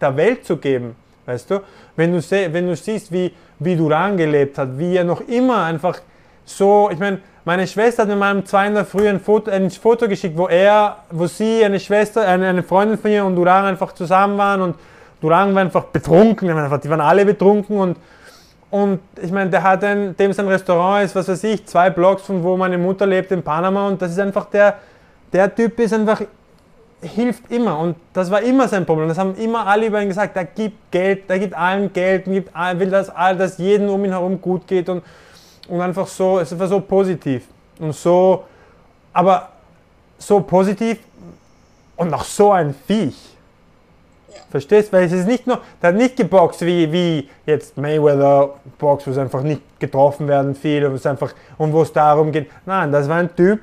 [0.00, 0.94] der Welt zu geben,
[1.26, 1.60] weißt du?
[1.96, 6.00] Wenn du, wenn du siehst, wie, wie Duran gelebt hat, wie er noch immer einfach
[6.44, 9.50] so, ich meine, meine Schwester hat mir mal um zwei in der Früh ein Foto,
[9.50, 13.36] ein Foto geschickt, wo er, wo sie, eine Schwester, eine, eine Freundin von ihr und
[13.36, 14.76] Duran einfach zusammen waren und
[15.20, 17.96] Duran war einfach betrunken, die waren alle betrunken und,
[18.70, 22.22] und ich meine, der hat ein, dem sein Restaurant ist, was weiß ich, zwei Blocks
[22.22, 24.78] von wo meine Mutter lebt in Panama und das ist einfach der,
[25.32, 26.22] der Typ ist einfach,
[27.00, 29.08] hilft immer und das war immer sein Problem.
[29.08, 32.50] Das haben immer alle über ihn gesagt, der gibt Geld, der gibt allen Geld, gibt,
[32.54, 35.02] will, dass, dass jedem um ihn herum gut geht und
[35.68, 37.46] und einfach so, es war so positiv
[37.78, 38.44] und so,
[39.12, 39.50] aber
[40.18, 40.98] so positiv
[41.96, 43.36] und auch so ein Viech.
[44.50, 44.92] Verstehst?
[44.92, 49.10] Weil es ist nicht nur, der hat nicht geboxt wie, wie jetzt Mayweather Box, wo
[49.10, 52.50] es einfach nicht getroffen werden viel, wo es einfach, und wo es darum geht.
[52.66, 53.60] Nein, das war ein Typ,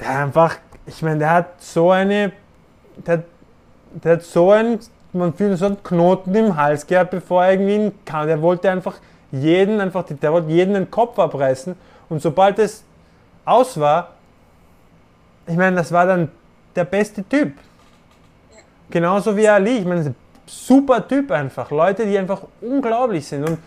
[0.00, 2.32] der einfach, ich meine, der hat so eine,
[2.96, 3.24] der,
[3.92, 4.78] der hat so ein,
[5.12, 8.26] man fühlt so einen Knoten im Hals gehabt, bevor er irgendwie kann.
[8.26, 8.96] Der wollte einfach
[9.30, 11.74] jeden einfach, der wollte jeden den Kopf abreißen
[12.08, 12.84] und sobald es
[13.44, 14.10] aus war,
[15.46, 16.30] ich meine, das war dann
[16.74, 17.52] der beste Typ.
[18.94, 20.14] Genauso wie Ali, ich meine,
[20.46, 21.68] super Typ einfach.
[21.72, 23.42] Leute, die einfach unglaublich sind.
[23.42, 23.58] Und,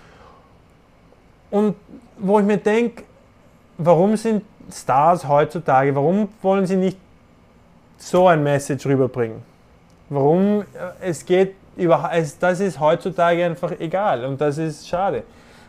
[1.52, 1.76] und
[2.18, 3.04] wo ich mir denke,
[3.78, 6.98] warum sind Stars heutzutage, warum wollen sie nicht
[7.98, 9.44] so ein Message rüberbringen?
[10.08, 10.66] Warum äh,
[11.02, 15.24] es geht über, es, das ist heutzutage einfach egal und das ist schade.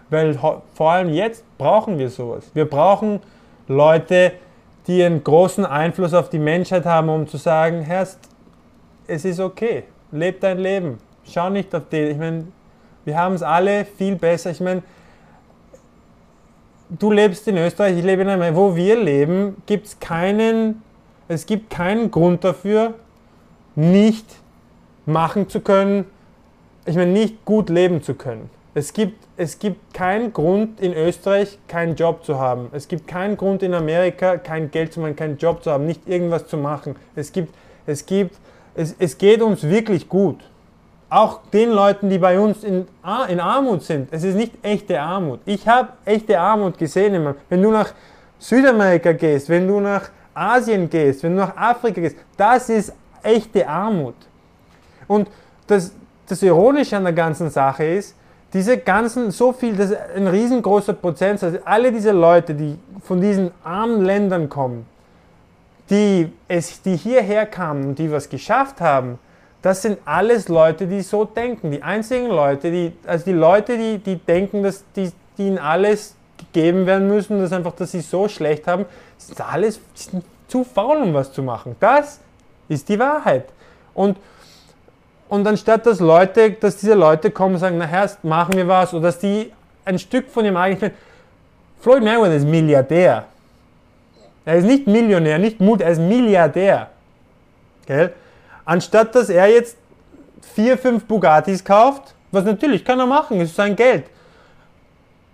[0.08, 0.38] Weil
[0.72, 2.44] vor allem jetzt brauchen wir sowas.
[2.54, 3.18] Wir brauchen
[3.66, 4.34] Leute,
[4.86, 8.06] die einen großen Einfluss auf die Menschheit haben, um zu sagen, Herr,
[9.08, 10.98] es ist okay, leb dein Leben.
[11.24, 12.12] Schau nicht auf den.
[12.12, 12.44] Ich meine,
[13.08, 14.50] Wir haben es alle viel besser.
[14.50, 14.82] Ich meine,
[16.90, 18.54] du lebst in Österreich, ich lebe in Amerika.
[18.54, 20.82] Wo wir leben, gibt es keinen,
[21.26, 22.92] es gibt keinen Grund dafür,
[23.74, 24.26] nicht
[25.06, 26.04] machen zu können,
[26.84, 28.50] ich meine, nicht gut leben zu können.
[28.74, 32.68] Es gibt, es gibt keinen Grund in Österreich, keinen Job zu haben.
[32.72, 36.06] Es gibt keinen Grund in Amerika, kein Geld zu machen, keinen Job zu haben, nicht
[36.06, 36.94] irgendwas zu machen.
[37.16, 37.54] Es gibt,
[37.86, 38.36] es gibt,
[38.78, 40.38] es, es geht uns wirklich gut.
[41.10, 42.86] Auch den Leuten, die bei uns in,
[43.28, 44.08] in Armut sind.
[44.12, 45.40] Es ist nicht echte Armut.
[45.46, 47.34] Ich habe echte Armut gesehen.
[47.48, 47.92] Wenn du nach
[48.38, 53.66] Südamerika gehst, wenn du nach Asien gehst, wenn du nach Afrika gehst, das ist echte
[53.66, 54.14] Armut.
[55.08, 55.28] Und
[55.66, 55.92] das,
[56.26, 58.14] das Ironische an der ganzen Sache ist,
[58.52, 63.50] diese ganzen, so viel, das ist ein riesengroßer Prozentsatz, alle diese Leute, die von diesen
[63.64, 64.86] armen Ländern kommen,
[65.90, 69.18] die, es, die hierher kamen und die was geschafft haben,
[69.62, 71.70] das sind alles Leute, die so denken.
[71.70, 76.14] Die einzigen Leute, die, also die Leute, die, die denken, dass die, die ihnen alles
[76.36, 78.84] gegeben werden müssen, dass einfach, dass sie so schlecht haben,
[79.16, 81.74] sind alles sind zu faul, um was zu machen.
[81.80, 82.20] Das
[82.68, 83.46] ist die Wahrheit.
[83.94, 84.16] Und
[85.28, 88.94] und anstatt dass Leute, dass diese Leute kommen und sagen, na Herr, machen wir was,
[88.94, 89.52] oder dass die
[89.84, 90.92] ein Stück von ihrem eigenen
[91.80, 93.26] Floyd Mayweather ist Milliardär.
[94.48, 96.88] Er ist nicht Millionär, nicht Mut, er ist Milliardär.
[97.84, 98.14] Gell?
[98.64, 99.76] Anstatt dass er jetzt
[100.54, 104.04] vier, fünf Bugattis kauft, was natürlich kann er machen, ist sein Geld.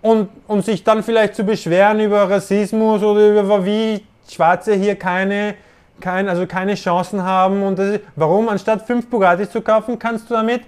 [0.01, 5.55] Und um sich dann vielleicht zu beschweren über Rassismus oder über wie Schwarze hier keine
[6.01, 7.63] kein, also keine Chancen haben.
[7.63, 8.49] Und ist, warum?
[8.49, 10.63] Anstatt fünf Bugattis zu kaufen, kannst du damit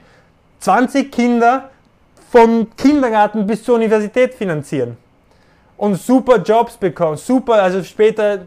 [0.60, 1.70] 20 Kinder
[2.32, 4.96] vom Kindergarten bis zur Universität finanzieren.
[5.78, 8.40] Und super Jobs bekommen, super, also später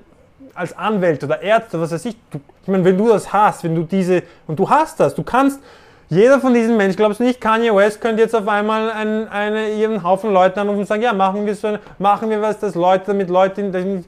[0.54, 2.16] als Anwälte oder Ärzte, was weiß ich.
[2.30, 5.22] Du, ich meine, wenn du das hast, wenn du diese, und du hast das, du
[5.22, 5.60] kannst,
[6.08, 9.70] jeder von diesen Menschen, glaubst du nicht, Kanye West könnte jetzt auf einmal einen, eine,
[9.70, 13.04] ihren Haufen Leute anrufen und sagen, ja, machen wir so, machen wir was, dass Leute,
[13.06, 14.02] damit Leute,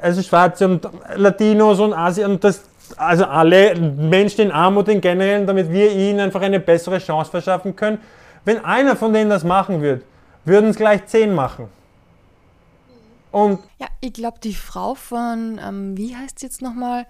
[0.00, 2.62] also Schwarze und Latinos und Asien und das,
[2.96, 7.76] also alle Menschen in Armut in generell, damit wir ihnen einfach eine bessere Chance verschaffen
[7.76, 7.98] können.
[8.46, 10.02] Wenn einer von denen das machen würde,
[10.46, 11.68] würden es gleich zehn machen.
[13.36, 17.04] Und ja, ich glaube, die Frau von, ähm, wie heißt sie jetzt nochmal?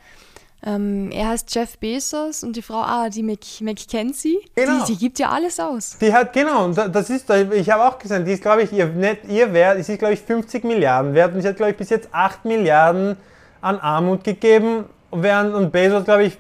[0.64, 4.84] Ähm, er heißt Jeff Bezos und die Frau, ah, die Mc, McKenzie, genau.
[4.84, 5.98] die, die gibt ja alles aus.
[6.00, 8.86] Die hat, genau, und das ist, ich habe auch gesagt, die ist, glaube ich, ihr,
[8.86, 11.76] nicht, ihr Wert, sie ist, glaube ich, 50 Milliarden wert und sie hat, glaube ich,
[11.76, 13.16] bis jetzt 8 Milliarden
[13.60, 16.36] an Armut gegeben, während, und Bezos, glaube ich,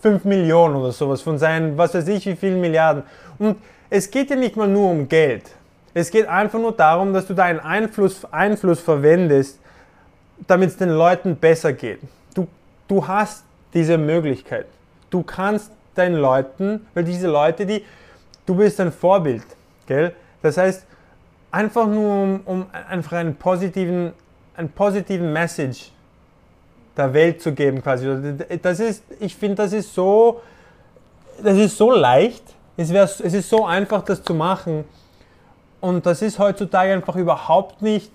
[0.00, 3.02] 5 Millionen oder sowas von seinen, was weiß ich, wie vielen Milliarden.
[3.38, 3.58] Und
[3.90, 5.42] es geht ja nicht mal nur um Geld.
[5.96, 9.58] Es geht einfach nur darum, dass du deinen Einfluss, Einfluss verwendest,
[10.46, 12.00] damit es den Leuten besser geht.
[12.34, 12.46] Du,
[12.86, 14.66] du hast diese Möglichkeit.
[15.08, 17.82] Du kannst deinen Leuten, weil diese Leute, die,
[18.44, 19.46] du bist ein Vorbild,
[19.86, 20.12] gell?
[20.42, 20.84] Das heißt,
[21.50, 24.12] einfach nur um, um einfach einen positiven,
[24.54, 25.92] einen positiven Message
[26.94, 28.06] der Welt zu geben quasi.
[28.60, 30.42] Das ist, ich finde, das ist so,
[31.42, 32.44] das ist so leicht.
[32.76, 34.84] Es, wär, es ist so einfach, das zu machen.
[35.80, 38.10] Und das ist heutzutage einfach überhaupt nicht,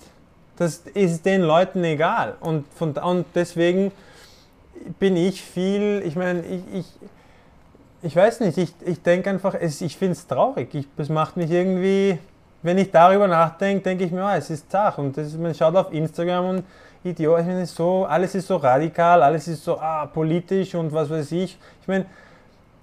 [0.57, 2.35] das ist den Leuten egal.
[2.39, 3.91] Und, von, und deswegen
[4.99, 6.85] bin ich viel, ich meine, ich, ich,
[8.03, 10.73] ich weiß nicht, ich, ich denke einfach, es, ich finde es traurig.
[10.73, 12.17] Ich, das macht mich irgendwie,
[12.63, 14.97] wenn ich darüber nachdenke, denke ich mir, oh, es ist zach.
[14.97, 16.63] Und das man schaut auf Instagram und
[17.03, 21.09] Idiot, ich meine, so, alles ist so radikal, alles ist so ah, politisch und was
[21.09, 21.57] weiß ich.
[21.81, 22.05] Ich meine,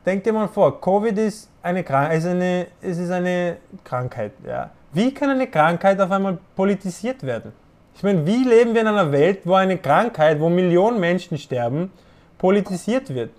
[0.04, 4.32] denk dir mal vor, Covid ist eine, ist eine, es ist eine Krankheit.
[4.46, 4.70] Ja.
[4.92, 7.52] Wie kann eine Krankheit auf einmal politisiert werden?
[7.94, 11.90] Ich meine, wie leben wir in einer Welt, wo eine Krankheit, wo Millionen Menschen sterben,
[12.38, 13.30] politisiert wird?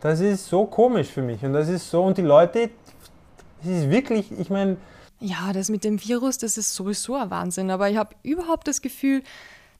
[0.00, 2.70] Das ist so komisch für mich und das ist so und die Leute,
[3.62, 4.76] es ist wirklich, ich meine,
[5.20, 8.80] ja, das mit dem Virus, das ist sowieso ein Wahnsinn, aber ich habe überhaupt das
[8.80, 9.22] Gefühl,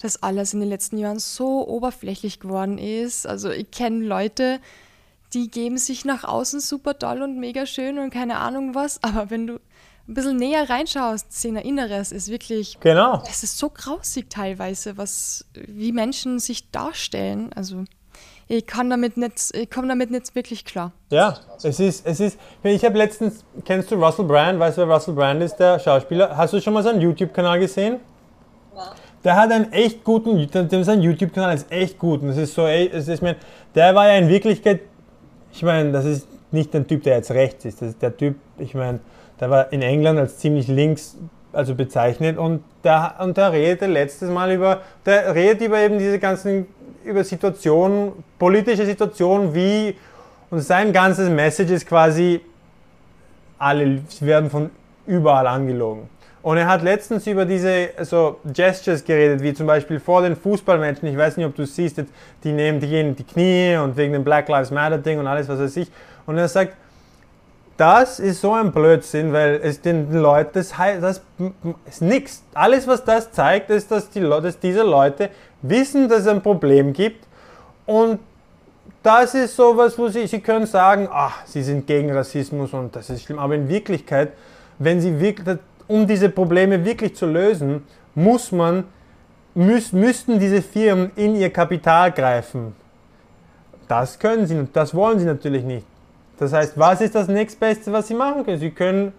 [0.01, 3.27] dass alles in den letzten Jahren so oberflächlich geworden ist.
[3.27, 4.61] Also ich kenne Leute,
[5.33, 9.31] die geben sich nach außen super toll und mega schön und keine Ahnung was, aber
[9.31, 9.61] wenn du
[10.09, 12.79] ein bisschen näher reinschaust, Szene Inneres ist wirklich.
[12.81, 13.23] Genau.
[13.29, 17.53] Es ist so grausig teilweise, was, wie Menschen sich darstellen.
[17.55, 17.85] Also
[18.49, 20.91] ich kann damit nicht, ich komme damit nicht wirklich klar.
[21.11, 24.59] Ja, es ist, es ist, ich habe letztens, kennst du Russell Brand?
[24.59, 26.37] Weißt du, wer Russell Brand ist, der Schauspieler?
[26.37, 28.01] Hast du schon mal seinen YouTube-Kanal gesehen?
[28.75, 28.93] Ja.
[29.23, 30.49] Der hat einen echt guten,
[30.83, 32.23] sein YouTube-Kanal ist echt gut.
[32.23, 33.37] Und das ist so, ey, es ist, ich mein,
[33.77, 34.81] der war ja in Wirklichkeit,
[35.53, 37.81] ich meine, das ist nicht der Typ, der jetzt rechts ist.
[37.83, 39.01] Das ist der Typ, ich meine,
[39.39, 41.17] der war in England als ziemlich links
[41.53, 46.19] also bezeichnet und der, und der redete letztes Mal über, der redet über eben diese
[46.19, 46.67] ganzen,
[47.05, 49.97] über Situationen, politische Situationen, wie,
[50.51, 52.41] und sein ganzes Message ist quasi,
[53.59, 54.71] alle, werden von
[55.07, 56.09] überall angelogen.
[56.43, 61.09] Und er hat letztens über diese so Gestures geredet, wie zum Beispiel vor den Fußballmatchen.
[61.09, 62.03] Ich weiß nicht, ob du siehst,
[62.43, 65.49] die nehmen die gehen die Knie und wegen dem Black Lives Matter Ding und alles,
[65.49, 65.91] was weiß ich.
[66.27, 66.75] Und er sagt,
[67.77, 71.23] das ist so ein Blödsinn, weil es den Leuten, das, das
[71.87, 72.43] ist nichts.
[72.55, 75.31] Alles, was das zeigt, ist, dass, die, dass diese Leute
[75.63, 77.27] wissen, dass es ein Problem gibt
[77.87, 78.19] und
[79.03, 83.09] das ist sowas, wo sie, sie können sagen, ach, sie sind gegen Rassismus und das
[83.09, 83.39] ist schlimm.
[83.39, 84.33] Aber in Wirklichkeit,
[84.79, 85.59] wenn sie wirklich,
[85.91, 87.83] um diese Probleme wirklich zu lösen,
[88.15, 88.85] muss man,
[89.55, 92.75] müß, müssten diese Firmen in ihr Kapital greifen.
[93.89, 95.87] Das können sie das wollen sie natürlich nicht.
[96.39, 98.59] Das heißt, was ist das nächstbeste, was sie machen können?
[98.59, 99.13] Sie können,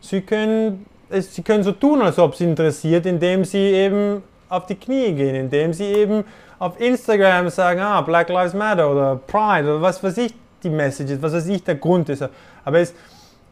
[0.00, 4.76] sie können, sie können so tun, als ob sie interessiert, indem sie eben auf die
[4.76, 6.24] Knie gehen, indem sie eben
[6.58, 11.10] auf Instagram sagen, ah, Black Lives Matter oder Pride oder was weiß ich die Message
[11.10, 12.24] ist, was weiß ich der Grund ist.
[12.64, 12.94] Aber es,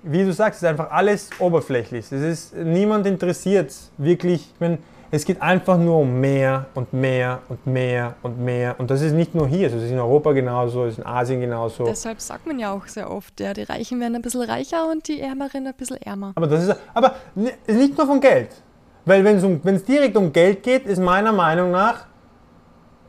[0.02, 2.10] wie du sagst, ist einfach alles oberflächlich.
[2.10, 4.78] Es ist, niemand interessiert wirklich, wenn
[5.14, 8.76] es geht einfach nur um mehr und mehr und mehr und mehr.
[8.78, 11.38] Und das ist nicht nur hier, es ist in Europa genauso, es ist in Asien
[11.38, 11.84] genauso.
[11.84, 15.06] Deshalb sagt man ja auch sehr oft, ja, die Reichen werden ein bisschen reicher und
[15.08, 16.32] die Ärmeren ein bisschen ärmer.
[16.34, 18.48] Aber das ist aber nicht nur von Geld.
[19.04, 22.06] Weil wenn es um, direkt um Geld geht, ist meiner Meinung nach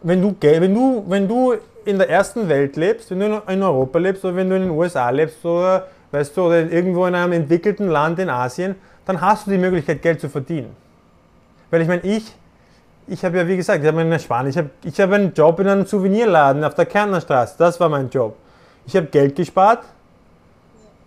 [0.04, 1.54] wenn du, wenn, du, wenn du
[1.86, 4.72] in der ersten Welt lebst, wenn du in Europa lebst oder wenn du in den
[4.72, 9.48] USA lebst oder, weißt du, oder irgendwo in einem entwickelten Land in Asien, dann hast
[9.48, 10.76] du die Möglichkeit, Geld zu verdienen.
[11.72, 12.32] Weil ich meine, ich,
[13.08, 15.60] ich habe ja wie gesagt, ich habe eine Spanien, ich habe ich hab einen Job
[15.60, 18.36] in einem Souvenirladen auf der Kärntner Straße, das war mein Job.
[18.86, 19.84] Ich habe Geld gespart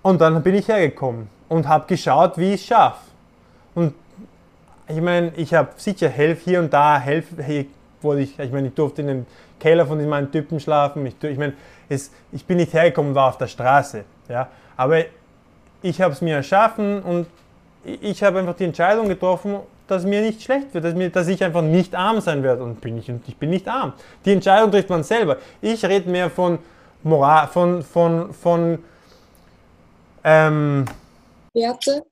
[0.03, 2.99] und dann bin ich hergekommen und habe geschaut, wie ich es schaffe.
[3.77, 3.95] Und
[4.89, 7.27] ich meine, ich habe sicher Helf hier und da, Helf,
[8.03, 9.27] wurde ich, ich meine, ich durfte in dem
[9.61, 11.07] Keller von meinen Typen schlafen.
[11.07, 11.53] Ich, ich meine,
[11.89, 14.05] es, ich bin nicht hergekommen, war auf der Straße.
[14.29, 14.49] Ja?
[14.77, 15.05] Aber
[15.83, 17.27] ich habe es mir erschaffen und
[17.85, 21.43] ich habe einfach die Entscheidung getroffen, dass mir nicht schlecht wird, dass, mir, dass ich
[21.45, 22.63] einfach nicht arm sein werde.
[22.63, 23.93] Und bin ich, ich bin nicht arm.
[24.25, 25.37] Die Entscheidung trifft man selber.
[25.61, 26.59] Ich rede mehr von
[27.03, 28.79] Moral, von, von, von
[30.25, 30.85] ähm,
[31.55, 32.03] Werte.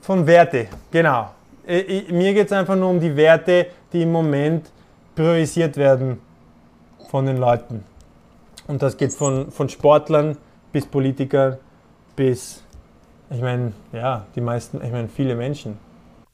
[0.00, 1.30] Von Werte, genau.
[1.66, 4.70] Ich, mir geht es einfach nur um die Werte, die im Moment
[5.14, 6.20] priorisiert werden
[7.08, 7.84] von den Leuten.
[8.66, 10.36] Und das geht von, von Sportlern
[10.72, 11.56] bis Politikern
[12.16, 12.62] bis,
[13.30, 15.78] ich meine, ja, die meisten, ich meine, viele Menschen.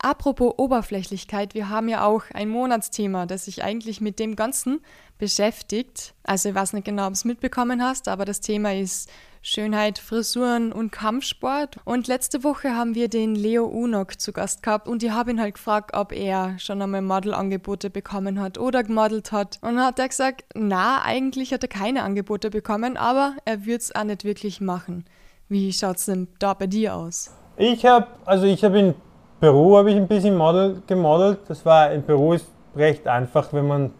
[0.02, 4.80] Apropos Oberflächlichkeit, wir haben ja auch ein Monatsthema, das sich eigentlich mit dem Ganzen
[5.18, 6.14] beschäftigt.
[6.24, 9.10] Also ich weiß nicht genau, ob du es mitbekommen hast, aber das Thema ist
[9.42, 11.76] Schönheit, Frisuren und Kampfsport.
[11.84, 15.40] Und letzte Woche haben wir den Leo Unok zu Gast gehabt und ich habe ihn
[15.40, 19.58] halt gefragt, ob er schon einmal Modelangebote bekommen hat oder gemodelt hat.
[19.60, 23.76] Und dann hat er gesagt, na, eigentlich hat er keine Angebote bekommen, aber er würde
[23.76, 25.04] es auch nicht wirklich machen.
[25.50, 27.32] Wie schaut es denn da bei dir aus?
[27.56, 28.94] Ich habe, also ich habe in
[29.40, 31.40] Peru habe ich ein bisschen Model, gemodelt.
[31.48, 32.46] Das war in Peru ist
[32.76, 33.90] recht einfach, wenn man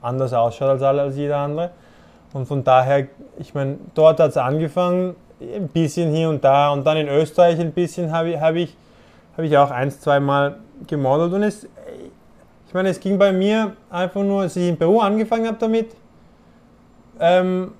[0.00, 1.70] anders ausschaut als alle, als jeder andere.
[2.32, 6.70] Und von daher, ich meine, dort hat es angefangen, ein bisschen hier und da.
[6.70, 8.76] Und dann in Österreich ein bisschen habe ich, hab ich,
[9.36, 11.32] hab ich auch ein, zwei Mal gemodelt.
[11.32, 11.64] Und es,
[12.68, 15.88] ich meine, es ging bei mir einfach nur, als ich in Peru angefangen habe damit,
[17.18, 17.72] ähm,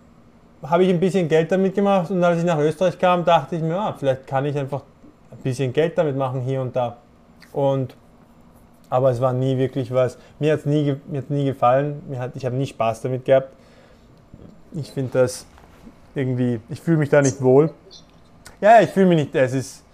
[0.65, 2.11] habe ich ein bisschen Geld damit gemacht.
[2.11, 4.83] Und als ich nach Österreich kam, dachte ich mir, ah, vielleicht kann ich einfach
[5.31, 6.97] ein bisschen Geld damit machen hier und da.
[7.53, 7.95] Und
[8.91, 10.19] aber es war nie wirklich was.
[10.39, 10.97] Mir hat es nie,
[11.29, 12.03] nie gefallen.
[12.09, 13.49] Mir hat, ich habe nie Spaß damit gehabt
[14.75, 15.47] ich finde das
[16.15, 17.71] irgendwie, ich fühle mich da nicht wohl.
[18.61, 19.85] Ja, ich fühle mich nicht, es ist,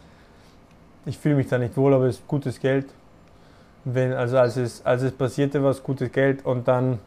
[1.07, 2.87] ich fühle mich da nicht wohl, aber es ist gutes Geld.
[3.85, 6.99] Wenn, also als es, als es passierte, war es gutes Geld und dann,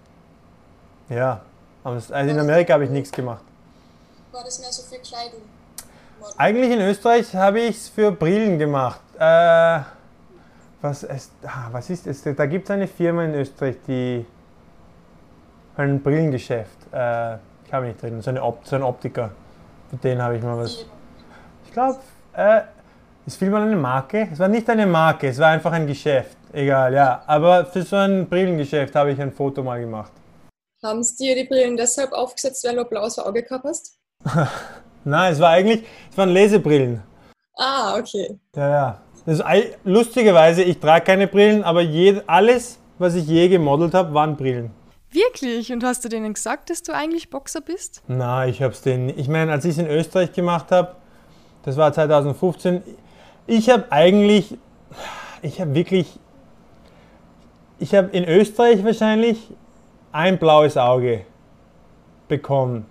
[1.09, 1.41] ja,
[1.83, 3.43] also in Amerika habe ich nichts gemacht.
[4.33, 5.41] War das mehr so für Kleidung?
[6.37, 8.99] Eigentlich in Österreich habe ich es für Brillen gemacht.
[9.19, 9.79] Äh,
[10.81, 12.23] was, es, ah, was ist es?
[12.23, 14.25] Da gibt es eine Firma in Österreich, die
[15.77, 16.77] ein Brillengeschäft.
[16.91, 19.29] Äh, ich habe nicht drin, so, eine Op so ein Optiker.
[19.91, 20.83] Für den habe ich mal was.
[21.65, 21.99] Ich glaube,
[22.35, 22.61] äh,
[23.27, 24.29] ist vielmal eine Marke.
[24.31, 26.37] Es war nicht eine Marke, es war einfach ein Geschäft.
[26.51, 27.21] Egal, ja.
[27.27, 30.11] Aber für so ein Brillengeschäft habe ich ein Foto mal gemacht.
[30.81, 33.99] Haben sie dir die Brillen deshalb aufgesetzt, weil du blaues Auge gehabt hast?
[35.03, 37.01] Nein, es war eigentlich, es waren Lesebrillen.
[37.57, 38.39] Ah, okay.
[38.55, 39.01] Ja, ja.
[39.25, 39.45] Das ist,
[39.83, 44.71] lustigerweise, ich trage keine Brillen, aber je, alles, was ich je gemodelt habe, waren Brillen.
[45.11, 45.71] Wirklich?
[45.71, 48.01] Und hast du denen gesagt, dass du eigentlich Boxer bist?
[48.07, 49.09] Nein, ich habe es denen.
[49.17, 50.95] Ich meine, als ich es in Österreich gemacht habe,
[51.63, 52.81] das war 2015,
[53.45, 54.57] ich habe eigentlich,
[55.41, 56.19] ich habe wirklich,
[57.79, 59.51] ich habe in Österreich wahrscheinlich
[60.11, 61.25] ein blaues Auge
[62.27, 62.85] bekommen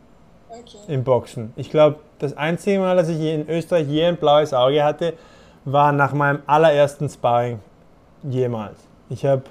[0.53, 0.79] okay.
[0.89, 1.53] im Boxen.
[1.57, 5.15] Ich glaube, das einzige Mal, dass ich in Österreich je ein blaues Auge hatte,
[5.65, 7.61] war nach meinem allerersten Sparring
[8.23, 8.79] jemals.
[9.09, 9.43] Ich habe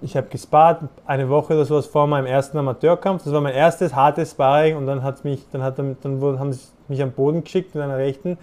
[0.00, 3.24] ich hab gespart, eine Woche oder sowas vor meinem ersten Amateurkampf.
[3.24, 5.98] Das war mein erstes hartes Sparring und dann, hat's mich, dann, hat, dann
[6.38, 8.38] haben sie mich am Boden geschickt mit einer rechten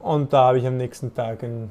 [0.00, 1.70] und da habe ich am nächsten Tag ein,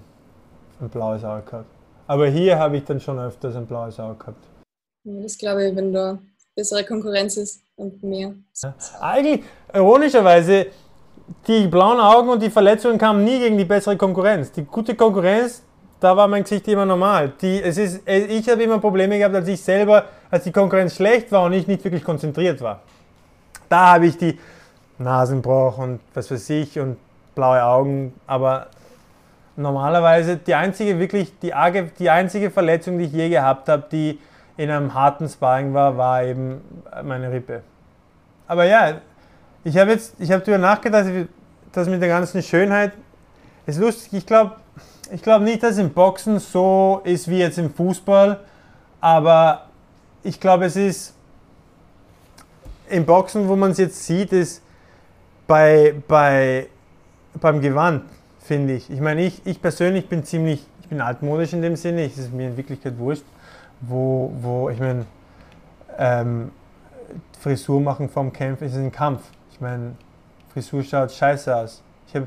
[0.81, 1.69] ein blaues Auge gehabt.
[2.07, 4.43] Aber hier habe ich dann schon öfters ein blaues Auge gehabt.
[5.03, 6.19] Das glaube ich, wenn da
[6.55, 8.33] bessere Konkurrenz ist und mehr.
[8.99, 10.67] Eigentlich, ironischerweise,
[11.47, 14.51] die blauen Augen und die Verletzungen kamen nie gegen die bessere Konkurrenz.
[14.51, 15.63] Die gute Konkurrenz,
[15.99, 17.33] da war mein Gesicht immer normal.
[17.41, 21.31] Die, es ist, ich habe immer Probleme gehabt, als ich selber, als die Konkurrenz schlecht
[21.31, 22.81] war und ich nicht wirklich konzentriert war.
[23.69, 24.37] Da habe ich die
[24.97, 26.97] Nasenbruch und was weiß ich und
[27.33, 28.67] blaue Augen, aber
[29.55, 31.53] normalerweise die einzige wirklich, die,
[31.97, 34.19] die einzige Verletzung, die ich je gehabt habe, die
[34.57, 36.61] in einem harten Sparring war, war eben
[37.03, 37.63] meine Rippe.
[38.51, 38.99] Aber ja,
[39.63, 41.05] ich habe jetzt, ich habe darüber nachgedacht,
[41.71, 42.91] dass mit der ganzen Schönheit,
[43.65, 44.57] ist lustig, ich glaube
[45.09, 48.41] ich glaub nicht, dass im Boxen so ist wie jetzt im Fußball,
[48.99, 49.67] aber
[50.21, 51.13] ich glaube, es ist
[52.89, 54.61] im Boxen, wo man es jetzt sieht, ist
[55.47, 56.67] bei, bei,
[57.39, 58.03] beim Gewand,
[58.41, 58.89] finde ich.
[58.89, 62.33] Ich meine, ich, ich persönlich bin ziemlich, ich bin altmodisch in dem Sinne, es ist
[62.33, 63.23] mir in Wirklichkeit wurscht,
[63.79, 65.05] wo, wo ich meine,
[65.97, 66.51] ähm,
[67.41, 69.23] Frisur machen vom Kämpfen ist ein Kampf.
[69.51, 69.95] Ich meine,
[70.53, 71.81] Frisur schaut scheiße aus.
[72.07, 72.23] Ich, hab,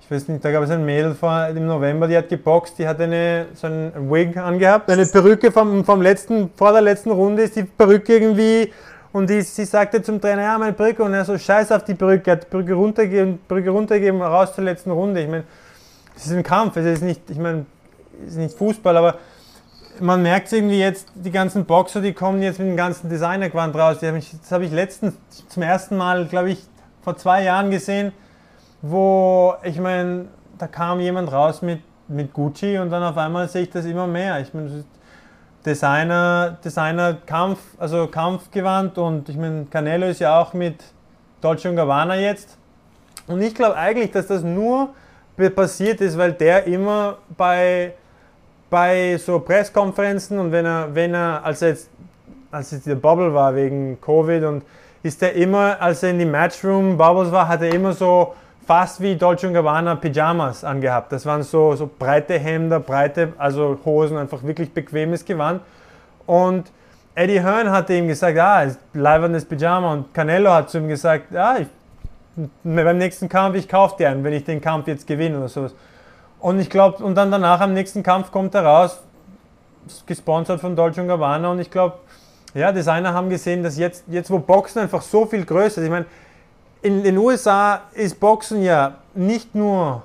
[0.00, 2.86] ich weiß nicht, da gab es ein Mädel vor, im November, die hat geboxt, die
[2.86, 7.42] hat eine, so einen Wig angehabt, eine Perücke vom, vom letzten, vor der letzten Runde
[7.42, 8.72] ist die Perücke irgendwie
[9.12, 11.94] und die, sie sagte zum Trainer, ja, meine Perücke und er so, scheiß auf die
[11.94, 15.22] Perücke, hat die Perücke runtergegeben, Perücke runtergegeben, raus zur letzten Runde.
[15.22, 15.44] Ich meine,
[16.16, 17.66] es ist ein Kampf, es ist nicht, ich meine,
[18.26, 19.14] es ist nicht Fußball, aber
[20.00, 24.02] man merkt irgendwie jetzt, die ganzen Boxer, die kommen jetzt mit dem ganzen Designergewand raus.
[24.02, 25.14] Ich, das habe ich letztens
[25.48, 26.62] zum ersten Mal, glaube ich,
[27.02, 28.12] vor zwei Jahren gesehen,
[28.82, 30.26] wo, ich meine,
[30.58, 34.06] da kam jemand raus mit, mit Gucci und dann auf einmal sehe ich das immer
[34.06, 34.40] mehr.
[34.40, 34.84] Ich meine,
[35.64, 40.82] Designer, Designer Kampf, also Kampfgewand und ich meine, Canelo ist ja auch mit
[41.40, 42.56] Dolce Gabbana jetzt.
[43.26, 44.90] Und ich glaube eigentlich, dass das nur
[45.54, 47.94] passiert ist, weil der immer bei
[48.70, 51.90] bei so Presskonferenzen und wenn er, wenn er, als er jetzt,
[52.50, 54.64] als es der Bubble war wegen Covid und
[55.02, 58.34] ist er immer, als er in die Matchroom Bubbles war, hat er immer so
[58.66, 61.12] fast wie Dolce Gabbana Pyjamas angehabt.
[61.12, 65.60] Das waren so, so breite Hemder, breite, also Hosen, einfach wirklich bequemes Gewand.
[66.26, 66.72] Und
[67.14, 69.92] Eddie Hearn hatte ihm gesagt, ah, leibendes Pyjama.
[69.92, 71.68] Und Canelo hat zu ihm gesagt, ja, ich,
[72.64, 75.74] beim nächsten Kampf, ich kaufe dir einen, wenn ich den Kampf jetzt gewinne oder sowas.
[76.40, 79.00] Und ich glaube, und dann danach am nächsten Kampf kommt er raus,
[80.06, 81.50] gesponsert von Dolce Gabbana.
[81.50, 81.96] Und ich glaube,
[82.54, 85.90] ja, Designer haben gesehen, dass jetzt, jetzt wo Boxen einfach so viel größer ist, ich
[85.90, 86.06] meine,
[86.82, 90.02] in den USA ist Boxen ja nicht nur,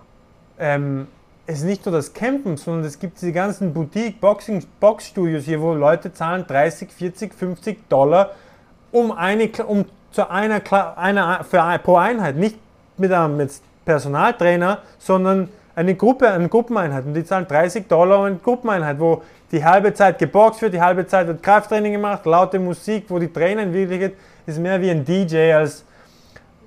[0.57, 1.07] ähm,
[1.45, 6.45] ist nicht nur das Campen, sondern es gibt diese ganzen Boutique-Boxing-Boxstudios hier, wo Leute zahlen
[6.47, 8.31] 30, 40, 50 Dollar
[8.91, 10.61] um eine, um zu einer,
[10.97, 12.57] einer für, pro Einheit, nicht
[12.97, 13.47] mit einem
[13.85, 15.49] Personaltrainer, sondern
[15.81, 17.05] eine Gruppe, eine Gruppeneinheit.
[17.05, 19.21] Und die zahlen 30 Dollar eine Gruppeneinheit, wo
[19.51, 23.31] die halbe Zeit geboxt wird, die halbe Zeit wird Krafttraining gemacht, laute Musik, wo die
[23.31, 24.13] Trainer in Wirklichkeit
[24.45, 25.83] ist mehr wie ein DJ als,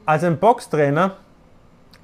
[0.05, 1.12] als ein Boxtrainer.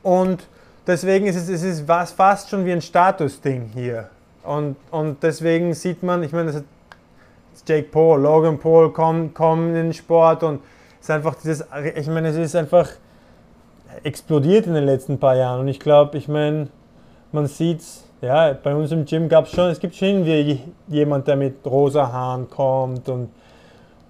[0.03, 0.47] Und
[0.87, 4.09] deswegen ist es, es ist fast schon wie ein Statusding hier.
[4.43, 9.69] Und, und deswegen sieht man, ich meine, das ist Jake Paul, Logan Paul kommen, kommen
[9.69, 10.61] in den Sport und
[10.99, 12.89] es ist einfach dieses, ich meine, es ist einfach
[14.03, 15.61] explodiert in den letzten paar Jahren.
[15.61, 16.69] Und ich glaube, ich meine,
[17.33, 17.83] man sieht
[18.22, 21.64] ja, bei uns im Gym gab es schon, es gibt schon wie jemand, der mit
[21.64, 23.31] rosa Haaren kommt und,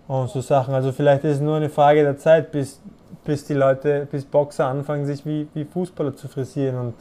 [0.09, 0.75] und so Sachen.
[0.75, 2.81] Also vielleicht ist es nur eine Frage der Zeit, bis,
[3.25, 6.77] bis die Leute, bis Boxer anfangen, sich wie, wie Fußballer zu frisieren.
[6.77, 6.95] Und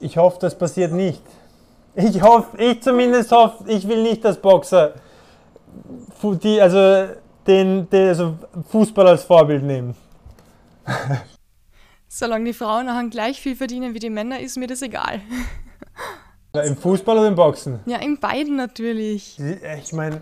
[0.00, 1.22] ich hoffe, das passiert nicht.
[1.94, 4.92] Ich hoffe, ich zumindest hoffe, ich will nicht, dass Boxer
[6.22, 7.06] die, also
[7.46, 8.34] den, den also
[8.68, 9.94] Fußball als Vorbild nehmen.
[12.14, 15.22] Solange die Frauen nachher gleich viel verdienen wie die Männer, ist mir das egal.
[16.54, 17.80] Ja, Im Fußball oder im Boxen?
[17.86, 19.40] Ja, in beiden natürlich.
[19.82, 20.20] Ich meine,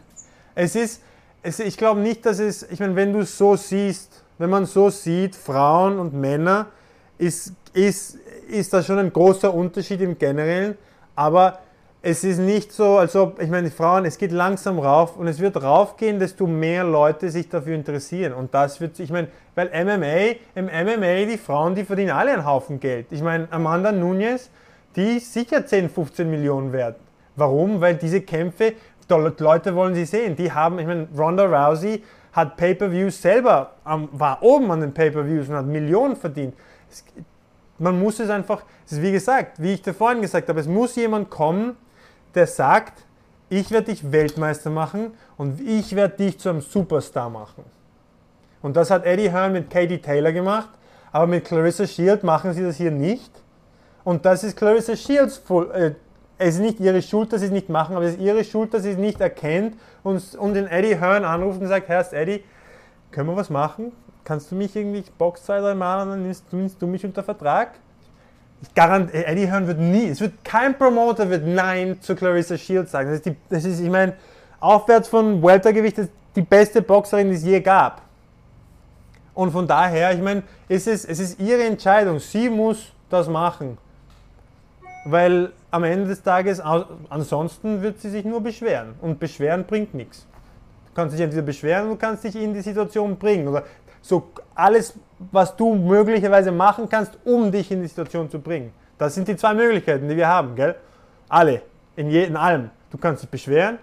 [0.55, 1.03] es ist,
[1.43, 4.66] es, ich glaube nicht, dass es, ich meine, wenn du es so siehst, wenn man
[4.66, 6.66] so sieht, Frauen und Männer,
[7.18, 10.78] ist, ist, ist da schon ein großer Unterschied im Generellen,
[11.16, 11.59] aber
[12.03, 15.28] es ist nicht so, als ob, ich meine, die Frauen, es geht langsam rauf und
[15.28, 18.32] es wird raufgehen, desto mehr Leute sich dafür interessieren.
[18.32, 22.46] Und das wird, ich meine, weil MMA, im MMA, die Frauen, die verdienen alle einen
[22.46, 23.09] Haufen Geld.
[23.11, 24.48] Ich meine, Amanda Nunez,
[24.96, 26.96] die ist sicher 10, 15 Millionen wert.
[27.36, 27.80] Warum?
[27.82, 28.72] Weil diese Kämpfe,
[29.09, 30.36] Leute wollen sie sehen.
[30.36, 35.57] Die haben, ich meine, Ronda Rousey hat Pay-per-Views selber, war oben an den Pay-per-Views und
[35.57, 36.55] hat Millionen verdient.
[37.78, 40.68] Man muss es einfach, es ist wie gesagt, wie ich da vorhin gesagt habe, es
[40.68, 41.76] muss jemand kommen,
[42.35, 43.05] der sagt,
[43.49, 47.64] ich werde dich Weltmeister machen und ich werde dich zu einem Superstar machen.
[48.62, 50.68] Und das hat Eddie Hearn mit Katie Taylor gemacht,
[51.12, 53.31] aber mit Clarissa Shield machen sie das hier nicht.
[54.05, 55.93] Und das ist Clarissa Shields, äh,
[56.39, 58.72] es ist nicht ihre Schuld, dass sie es nicht machen, aber es ist ihre Schuld,
[58.72, 62.45] dass sie es nicht erkennt und, und den Eddie Hearn anruft und sagt, Herr Eddie,
[63.11, 63.93] können wir was machen?
[64.24, 67.22] Kannst du mich irgendwie Box zwei, drei Mal und dann nimmst, nimmst du mich unter
[67.22, 67.72] Vertrag?
[68.62, 72.90] Ich garantiere, Eddie Hearn wird nie, es wird kein Promoter wird Nein zu Clarissa Shields
[72.90, 73.08] sagen.
[73.08, 74.14] Das ist, die, das ist ich meine,
[74.61, 78.02] aufwärts von Weltergewicht, ist die beste Boxerin, die es je gab.
[79.34, 82.18] Und von daher, ich meine, es ist, es ist ihre Entscheidung.
[82.18, 83.78] Sie muss das machen.
[85.04, 88.94] Weil am Ende des Tages, ansonsten wird sie sich nur beschweren.
[89.00, 90.26] Und beschweren bringt nichts.
[90.88, 93.48] Du kannst dich entweder beschweren oder du kannst dich in die Situation bringen.
[93.48, 93.64] Oder
[94.01, 94.94] so alles,
[95.30, 98.72] was du möglicherweise machen kannst, um dich in die Situation zu bringen.
[98.98, 100.74] Das sind die zwei Möglichkeiten, die wir haben, gell?
[101.28, 101.62] Alle,
[101.96, 102.70] in, je, in allem.
[102.90, 103.78] Du kannst dich beschweren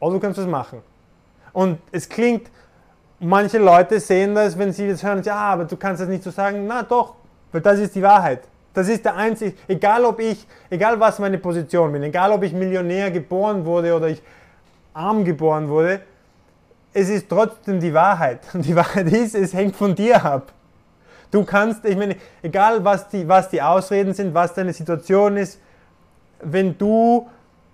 [0.00, 0.80] oder du kannst es machen.
[1.52, 2.50] Und es klingt,
[3.20, 6.30] manche Leute sehen das, wenn sie das hören, ja, aber du kannst das nicht so
[6.30, 6.66] sagen.
[6.66, 7.14] Na doch,
[7.52, 8.48] weil das ist die Wahrheit.
[8.74, 12.54] Das ist der einzige, egal ob ich, egal was meine Position bin, egal ob ich
[12.54, 14.22] Millionär geboren wurde oder ich
[14.94, 16.00] arm geboren wurde,
[16.92, 18.40] es ist trotzdem die Wahrheit.
[18.52, 20.52] Und die Wahrheit ist, es hängt von dir ab.
[21.30, 25.58] Du kannst, ich meine, egal was die, was die Ausreden sind, was deine Situation ist,
[26.42, 27.28] wenn du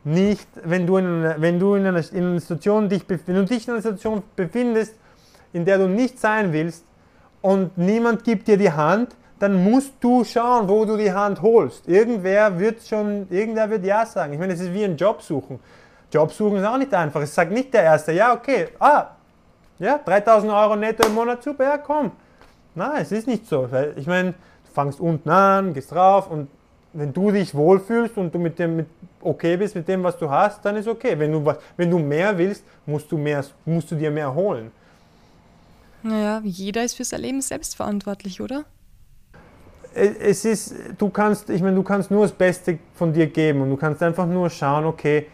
[0.04, 3.44] nicht, wenn du in einer, wenn du in einer, in einer Situation dich, wenn du
[3.44, 4.94] dich in einer Situation befindest,
[5.52, 6.84] in der du nicht sein willst
[7.42, 11.88] und niemand gibt dir die Hand, dann musst du schauen, wo du die Hand holst.
[11.88, 14.32] Irgendwer wird schon, irgendwer wird ja sagen.
[14.32, 15.60] Ich meine, es ist wie ein Job suchen.
[16.12, 17.20] Job suchen ist auch nicht einfach.
[17.20, 19.08] Es sagt nicht der Erste, ja, okay, ah,
[19.78, 22.12] ja, 3000 Euro netto im Monat, super, ja, komm.
[22.74, 23.68] Nein, es ist nicht so.
[23.96, 26.48] Ich meine, du fangst unten an, gehst drauf und
[26.92, 28.86] wenn du dich wohlfühlst und du mit dem mit
[29.20, 31.18] okay bist mit dem, was du hast, dann ist okay.
[31.18, 34.70] Wenn du, was, wenn du mehr willst, musst du, mehr, musst du dir mehr holen.
[36.02, 38.64] Naja, jeder ist für sein Leben selbst verantwortlich, oder?
[39.94, 43.70] es ist, du kannst, ich meine, du kannst nur das Beste von dir geben und
[43.70, 45.26] du kannst einfach nur schauen, okay,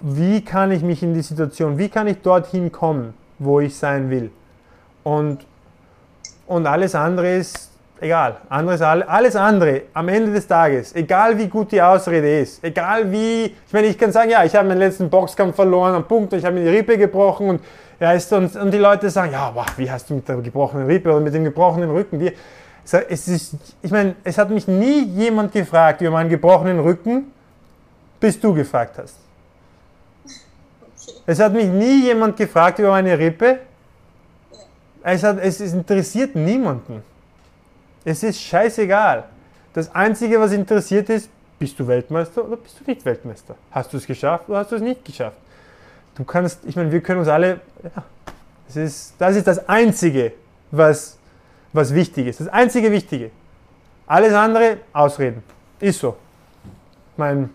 [0.00, 4.10] wie kann ich mich in die Situation, wie kann ich dorthin kommen, wo ich sein
[4.10, 4.30] will.
[5.02, 5.38] Und,
[6.46, 8.36] und alles andere ist egal.
[8.48, 13.44] Anderes, alles andere am Ende des Tages, egal wie gut die Ausrede ist, egal wie,
[13.44, 16.44] ich meine, ich kann sagen, ja, ich habe meinen letzten Boxkampf verloren am Punkt, ich
[16.44, 17.60] habe mir die Rippe gebrochen und,
[18.00, 20.86] ja, ist, und, und die Leute sagen, ja, wow, wie hast du mit der gebrochenen
[20.86, 22.32] Rippe oder mit dem gebrochenen Rücken, wie,
[22.84, 27.30] es ist, ich meine, es hat mich nie jemand gefragt über meinen gebrochenen Rücken,
[28.18, 29.16] bis du gefragt hast.
[31.26, 33.60] Es hat mich nie jemand gefragt über meine Rippe.
[35.02, 37.02] Es, hat, es interessiert niemanden.
[38.04, 39.24] Es ist scheißegal.
[39.72, 43.54] Das Einzige, was interessiert ist, bist du Weltmeister oder bist du nicht Weltmeister?
[43.70, 45.36] Hast du es geschafft oder hast du es nicht geschafft?
[46.14, 48.04] Du kannst, ich meine, wir können uns alle, ja,
[48.66, 50.32] das ist das, ist das Einzige,
[50.70, 51.18] was
[51.72, 52.40] was wichtig ist.
[52.40, 53.30] Das einzige Wichtige.
[54.06, 55.42] Alles andere, Ausreden.
[55.80, 56.16] Ist so.
[57.12, 57.48] Ich meine,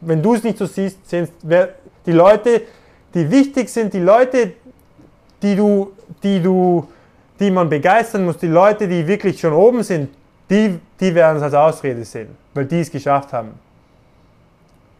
[0.00, 1.28] wenn du es nicht so siehst, sehen
[2.04, 2.62] die Leute,
[3.16, 4.52] die wichtig sind, die Leute,
[5.42, 5.92] die du,
[6.22, 6.86] die du,
[7.40, 10.10] die man begeistern muss, die Leute, die wirklich schon oben sind,
[10.50, 13.52] die, die werden es als Ausrede sehen, weil die es geschafft haben.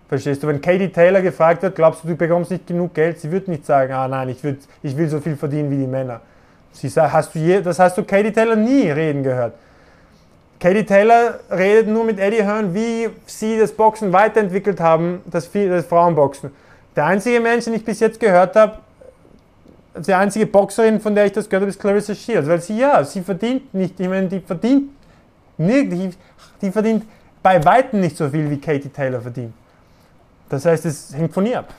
[0.08, 0.46] Verstehst du?
[0.46, 3.20] Wenn Katie Taylor gefragt wird, glaubst du, du bekommst nicht genug Geld?
[3.20, 5.86] Sie wird nicht sagen, ah nein, ich, würd, ich will so viel verdienen wie die
[5.86, 6.20] Männer.
[6.72, 9.52] Sie sagt, hast du je, das hast du Katie Taylor nie reden gehört.
[10.58, 15.84] Katie Taylor redet nur mit Eddie Hearn, wie sie das Boxen weiterentwickelt haben, das, das
[15.84, 16.50] Frauenboxen.
[16.96, 18.78] Der einzige Mensch, den ich bis jetzt gehört habe,
[19.98, 22.48] die einzige Boxerin, von der ich das gehört habe, ist Clarissa Shields.
[22.48, 24.90] Weil sie, ja, sie verdient nicht, ich meine, die verdient,
[25.58, 26.10] die,
[26.60, 27.04] die verdient
[27.42, 29.52] bei Weitem nicht so viel, wie Katie Taylor verdient.
[30.48, 31.74] Das heißt, es hängt von ihr ab.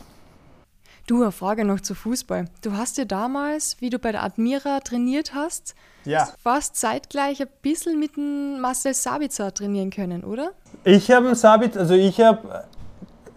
[1.07, 2.45] Du, eine Frage noch zu Fußball.
[2.61, 5.73] Du hast ja damals, wie du bei der Admira trainiert hast,
[6.03, 6.27] ja.
[6.43, 10.51] fast zeitgleich ein bisschen mit dem Marcel Sabitzer trainieren können, oder?
[10.83, 12.65] Ich habe Sabitzer, also ich habe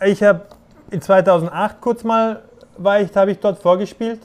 [0.04, 0.59] ich hab
[0.90, 2.42] in 2008 kurz mal,
[2.78, 4.20] war ich, habe ich dort vorgespielt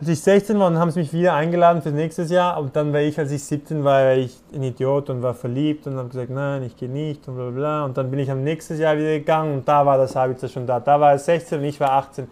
[0.00, 2.58] als ich 16 war, haben sie mich wieder eingeladen für nächstes Jahr.
[2.58, 5.86] Und dann war ich, als ich 17 war, war ich ein Idiot und war verliebt
[5.86, 7.84] und habe gesagt, nein, ich gehe nicht und bla bla.
[7.84, 10.66] Und dann bin ich am nächsten Jahr wieder gegangen und da war der Sabitzer schon
[10.66, 10.80] da.
[10.80, 12.28] Da war er 16 und ich war 18.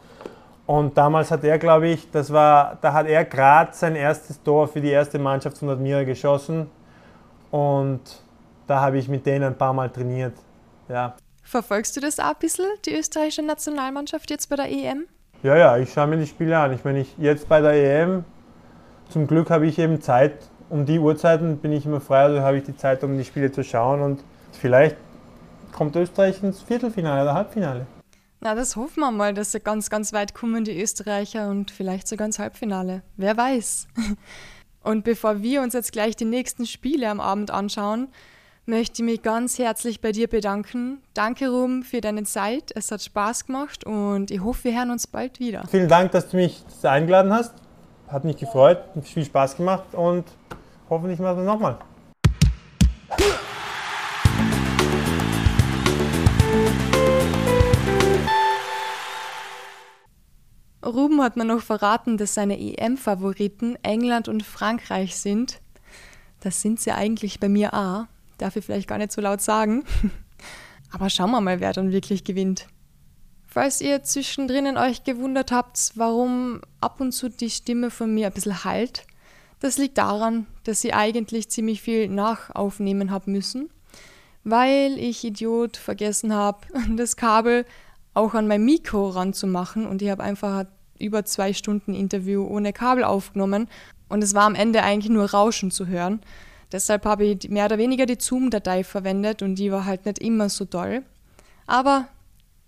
[0.65, 4.67] Und damals hat er, glaube ich, das war, da hat er gerade sein erstes Tor
[4.67, 6.71] für die erste Mannschaft von Admira geschossen.
[7.51, 8.01] Und
[8.67, 10.35] da habe ich mit denen ein paar Mal trainiert.
[10.89, 11.17] Ja.
[11.49, 15.07] Verfolgst du das auch ein bisschen, die österreichische Nationalmannschaft jetzt bei der EM?
[15.43, 16.75] Ja, ja, ich schaue mir die Spiele an.
[16.75, 18.27] Ich meine, ich, jetzt bei der EM,
[19.09, 20.35] zum Glück habe ich eben Zeit,
[20.69, 23.51] um die Uhrzeiten bin ich immer frei, also habe ich die Zeit, um die Spiele
[23.51, 24.23] zu schauen und
[24.53, 24.97] vielleicht
[25.73, 27.87] kommt Österreich ins Viertelfinale oder Halbfinale.
[28.41, 32.09] Na, das hoffen wir mal, dass sie ganz, ganz weit kommen, die Österreicher, und vielleicht
[32.09, 33.03] sogar ins Halbfinale.
[33.17, 33.89] Wer weiß.
[34.83, 38.09] Und bevor wir uns jetzt gleich die nächsten Spiele am Abend anschauen,
[38.69, 41.01] möchte ich mich ganz herzlich bei dir bedanken.
[41.15, 42.71] Danke, Ruben, für deine Zeit.
[42.75, 45.65] Es hat Spaß gemacht und ich hoffe, wir hören uns bald wieder.
[45.71, 47.55] Vielen Dank, dass du mich eingeladen hast.
[48.09, 50.25] Hat mich gefreut, viel Spaß gemacht und
[50.91, 51.79] hoffentlich machen wir es nochmal.
[60.85, 65.61] Ruben hat mir noch verraten, dass seine EM-Favoriten England und Frankreich sind.
[66.41, 68.07] Das sind sie eigentlich bei mir auch.
[68.39, 69.85] Darf ich vielleicht gar nicht so laut sagen.
[70.91, 72.67] Aber schauen wir mal, wer dann wirklich gewinnt.
[73.47, 78.33] Falls ihr zwischendrin euch gewundert habt, warum ab und zu die Stimme von mir ein
[78.33, 79.07] bisschen halt,
[79.61, 83.71] das liegt daran, dass ich eigentlich ziemlich viel nachaufnehmen habe müssen,
[84.45, 86.61] weil ich Idiot vergessen habe,
[86.97, 87.65] das Kabel
[88.15, 90.65] auch an mein Mikro ranzumachen und ich habe einfach
[90.99, 93.69] über zwei Stunden Interview ohne Kabel aufgenommen
[94.09, 96.21] und es war am Ende eigentlich nur Rauschen zu hören.
[96.73, 100.49] Deshalb habe ich mehr oder weniger die Zoom-Datei verwendet und die war halt nicht immer
[100.49, 101.03] so toll.
[101.67, 102.09] Aber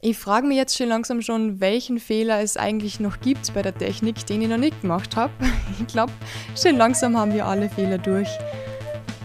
[0.00, 3.76] ich frage mich jetzt schon langsam schon, welchen Fehler es eigentlich noch gibt bei der
[3.76, 5.32] Technik, den ich noch nicht gemacht habe.
[5.80, 6.12] Ich glaube,
[6.60, 8.28] schon langsam haben wir alle Fehler durch.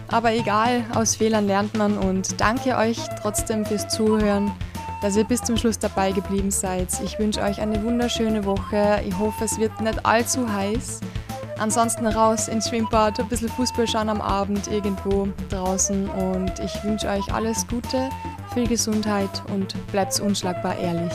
[0.08, 4.52] Aber egal, aus Fehlern lernt man und danke euch trotzdem fürs Zuhören
[5.02, 6.88] dass ihr bis zum Schluss dabei geblieben seid.
[7.04, 9.02] Ich wünsche euch eine wunderschöne Woche.
[9.06, 11.00] Ich hoffe, es wird nicht allzu heiß.
[11.58, 17.08] Ansonsten raus ins Schwimmbad, ein bisschen Fußball schauen am Abend irgendwo draußen und ich wünsche
[17.08, 18.10] euch alles Gute,
[18.52, 21.14] viel Gesundheit und bleibt unschlagbar ehrlich.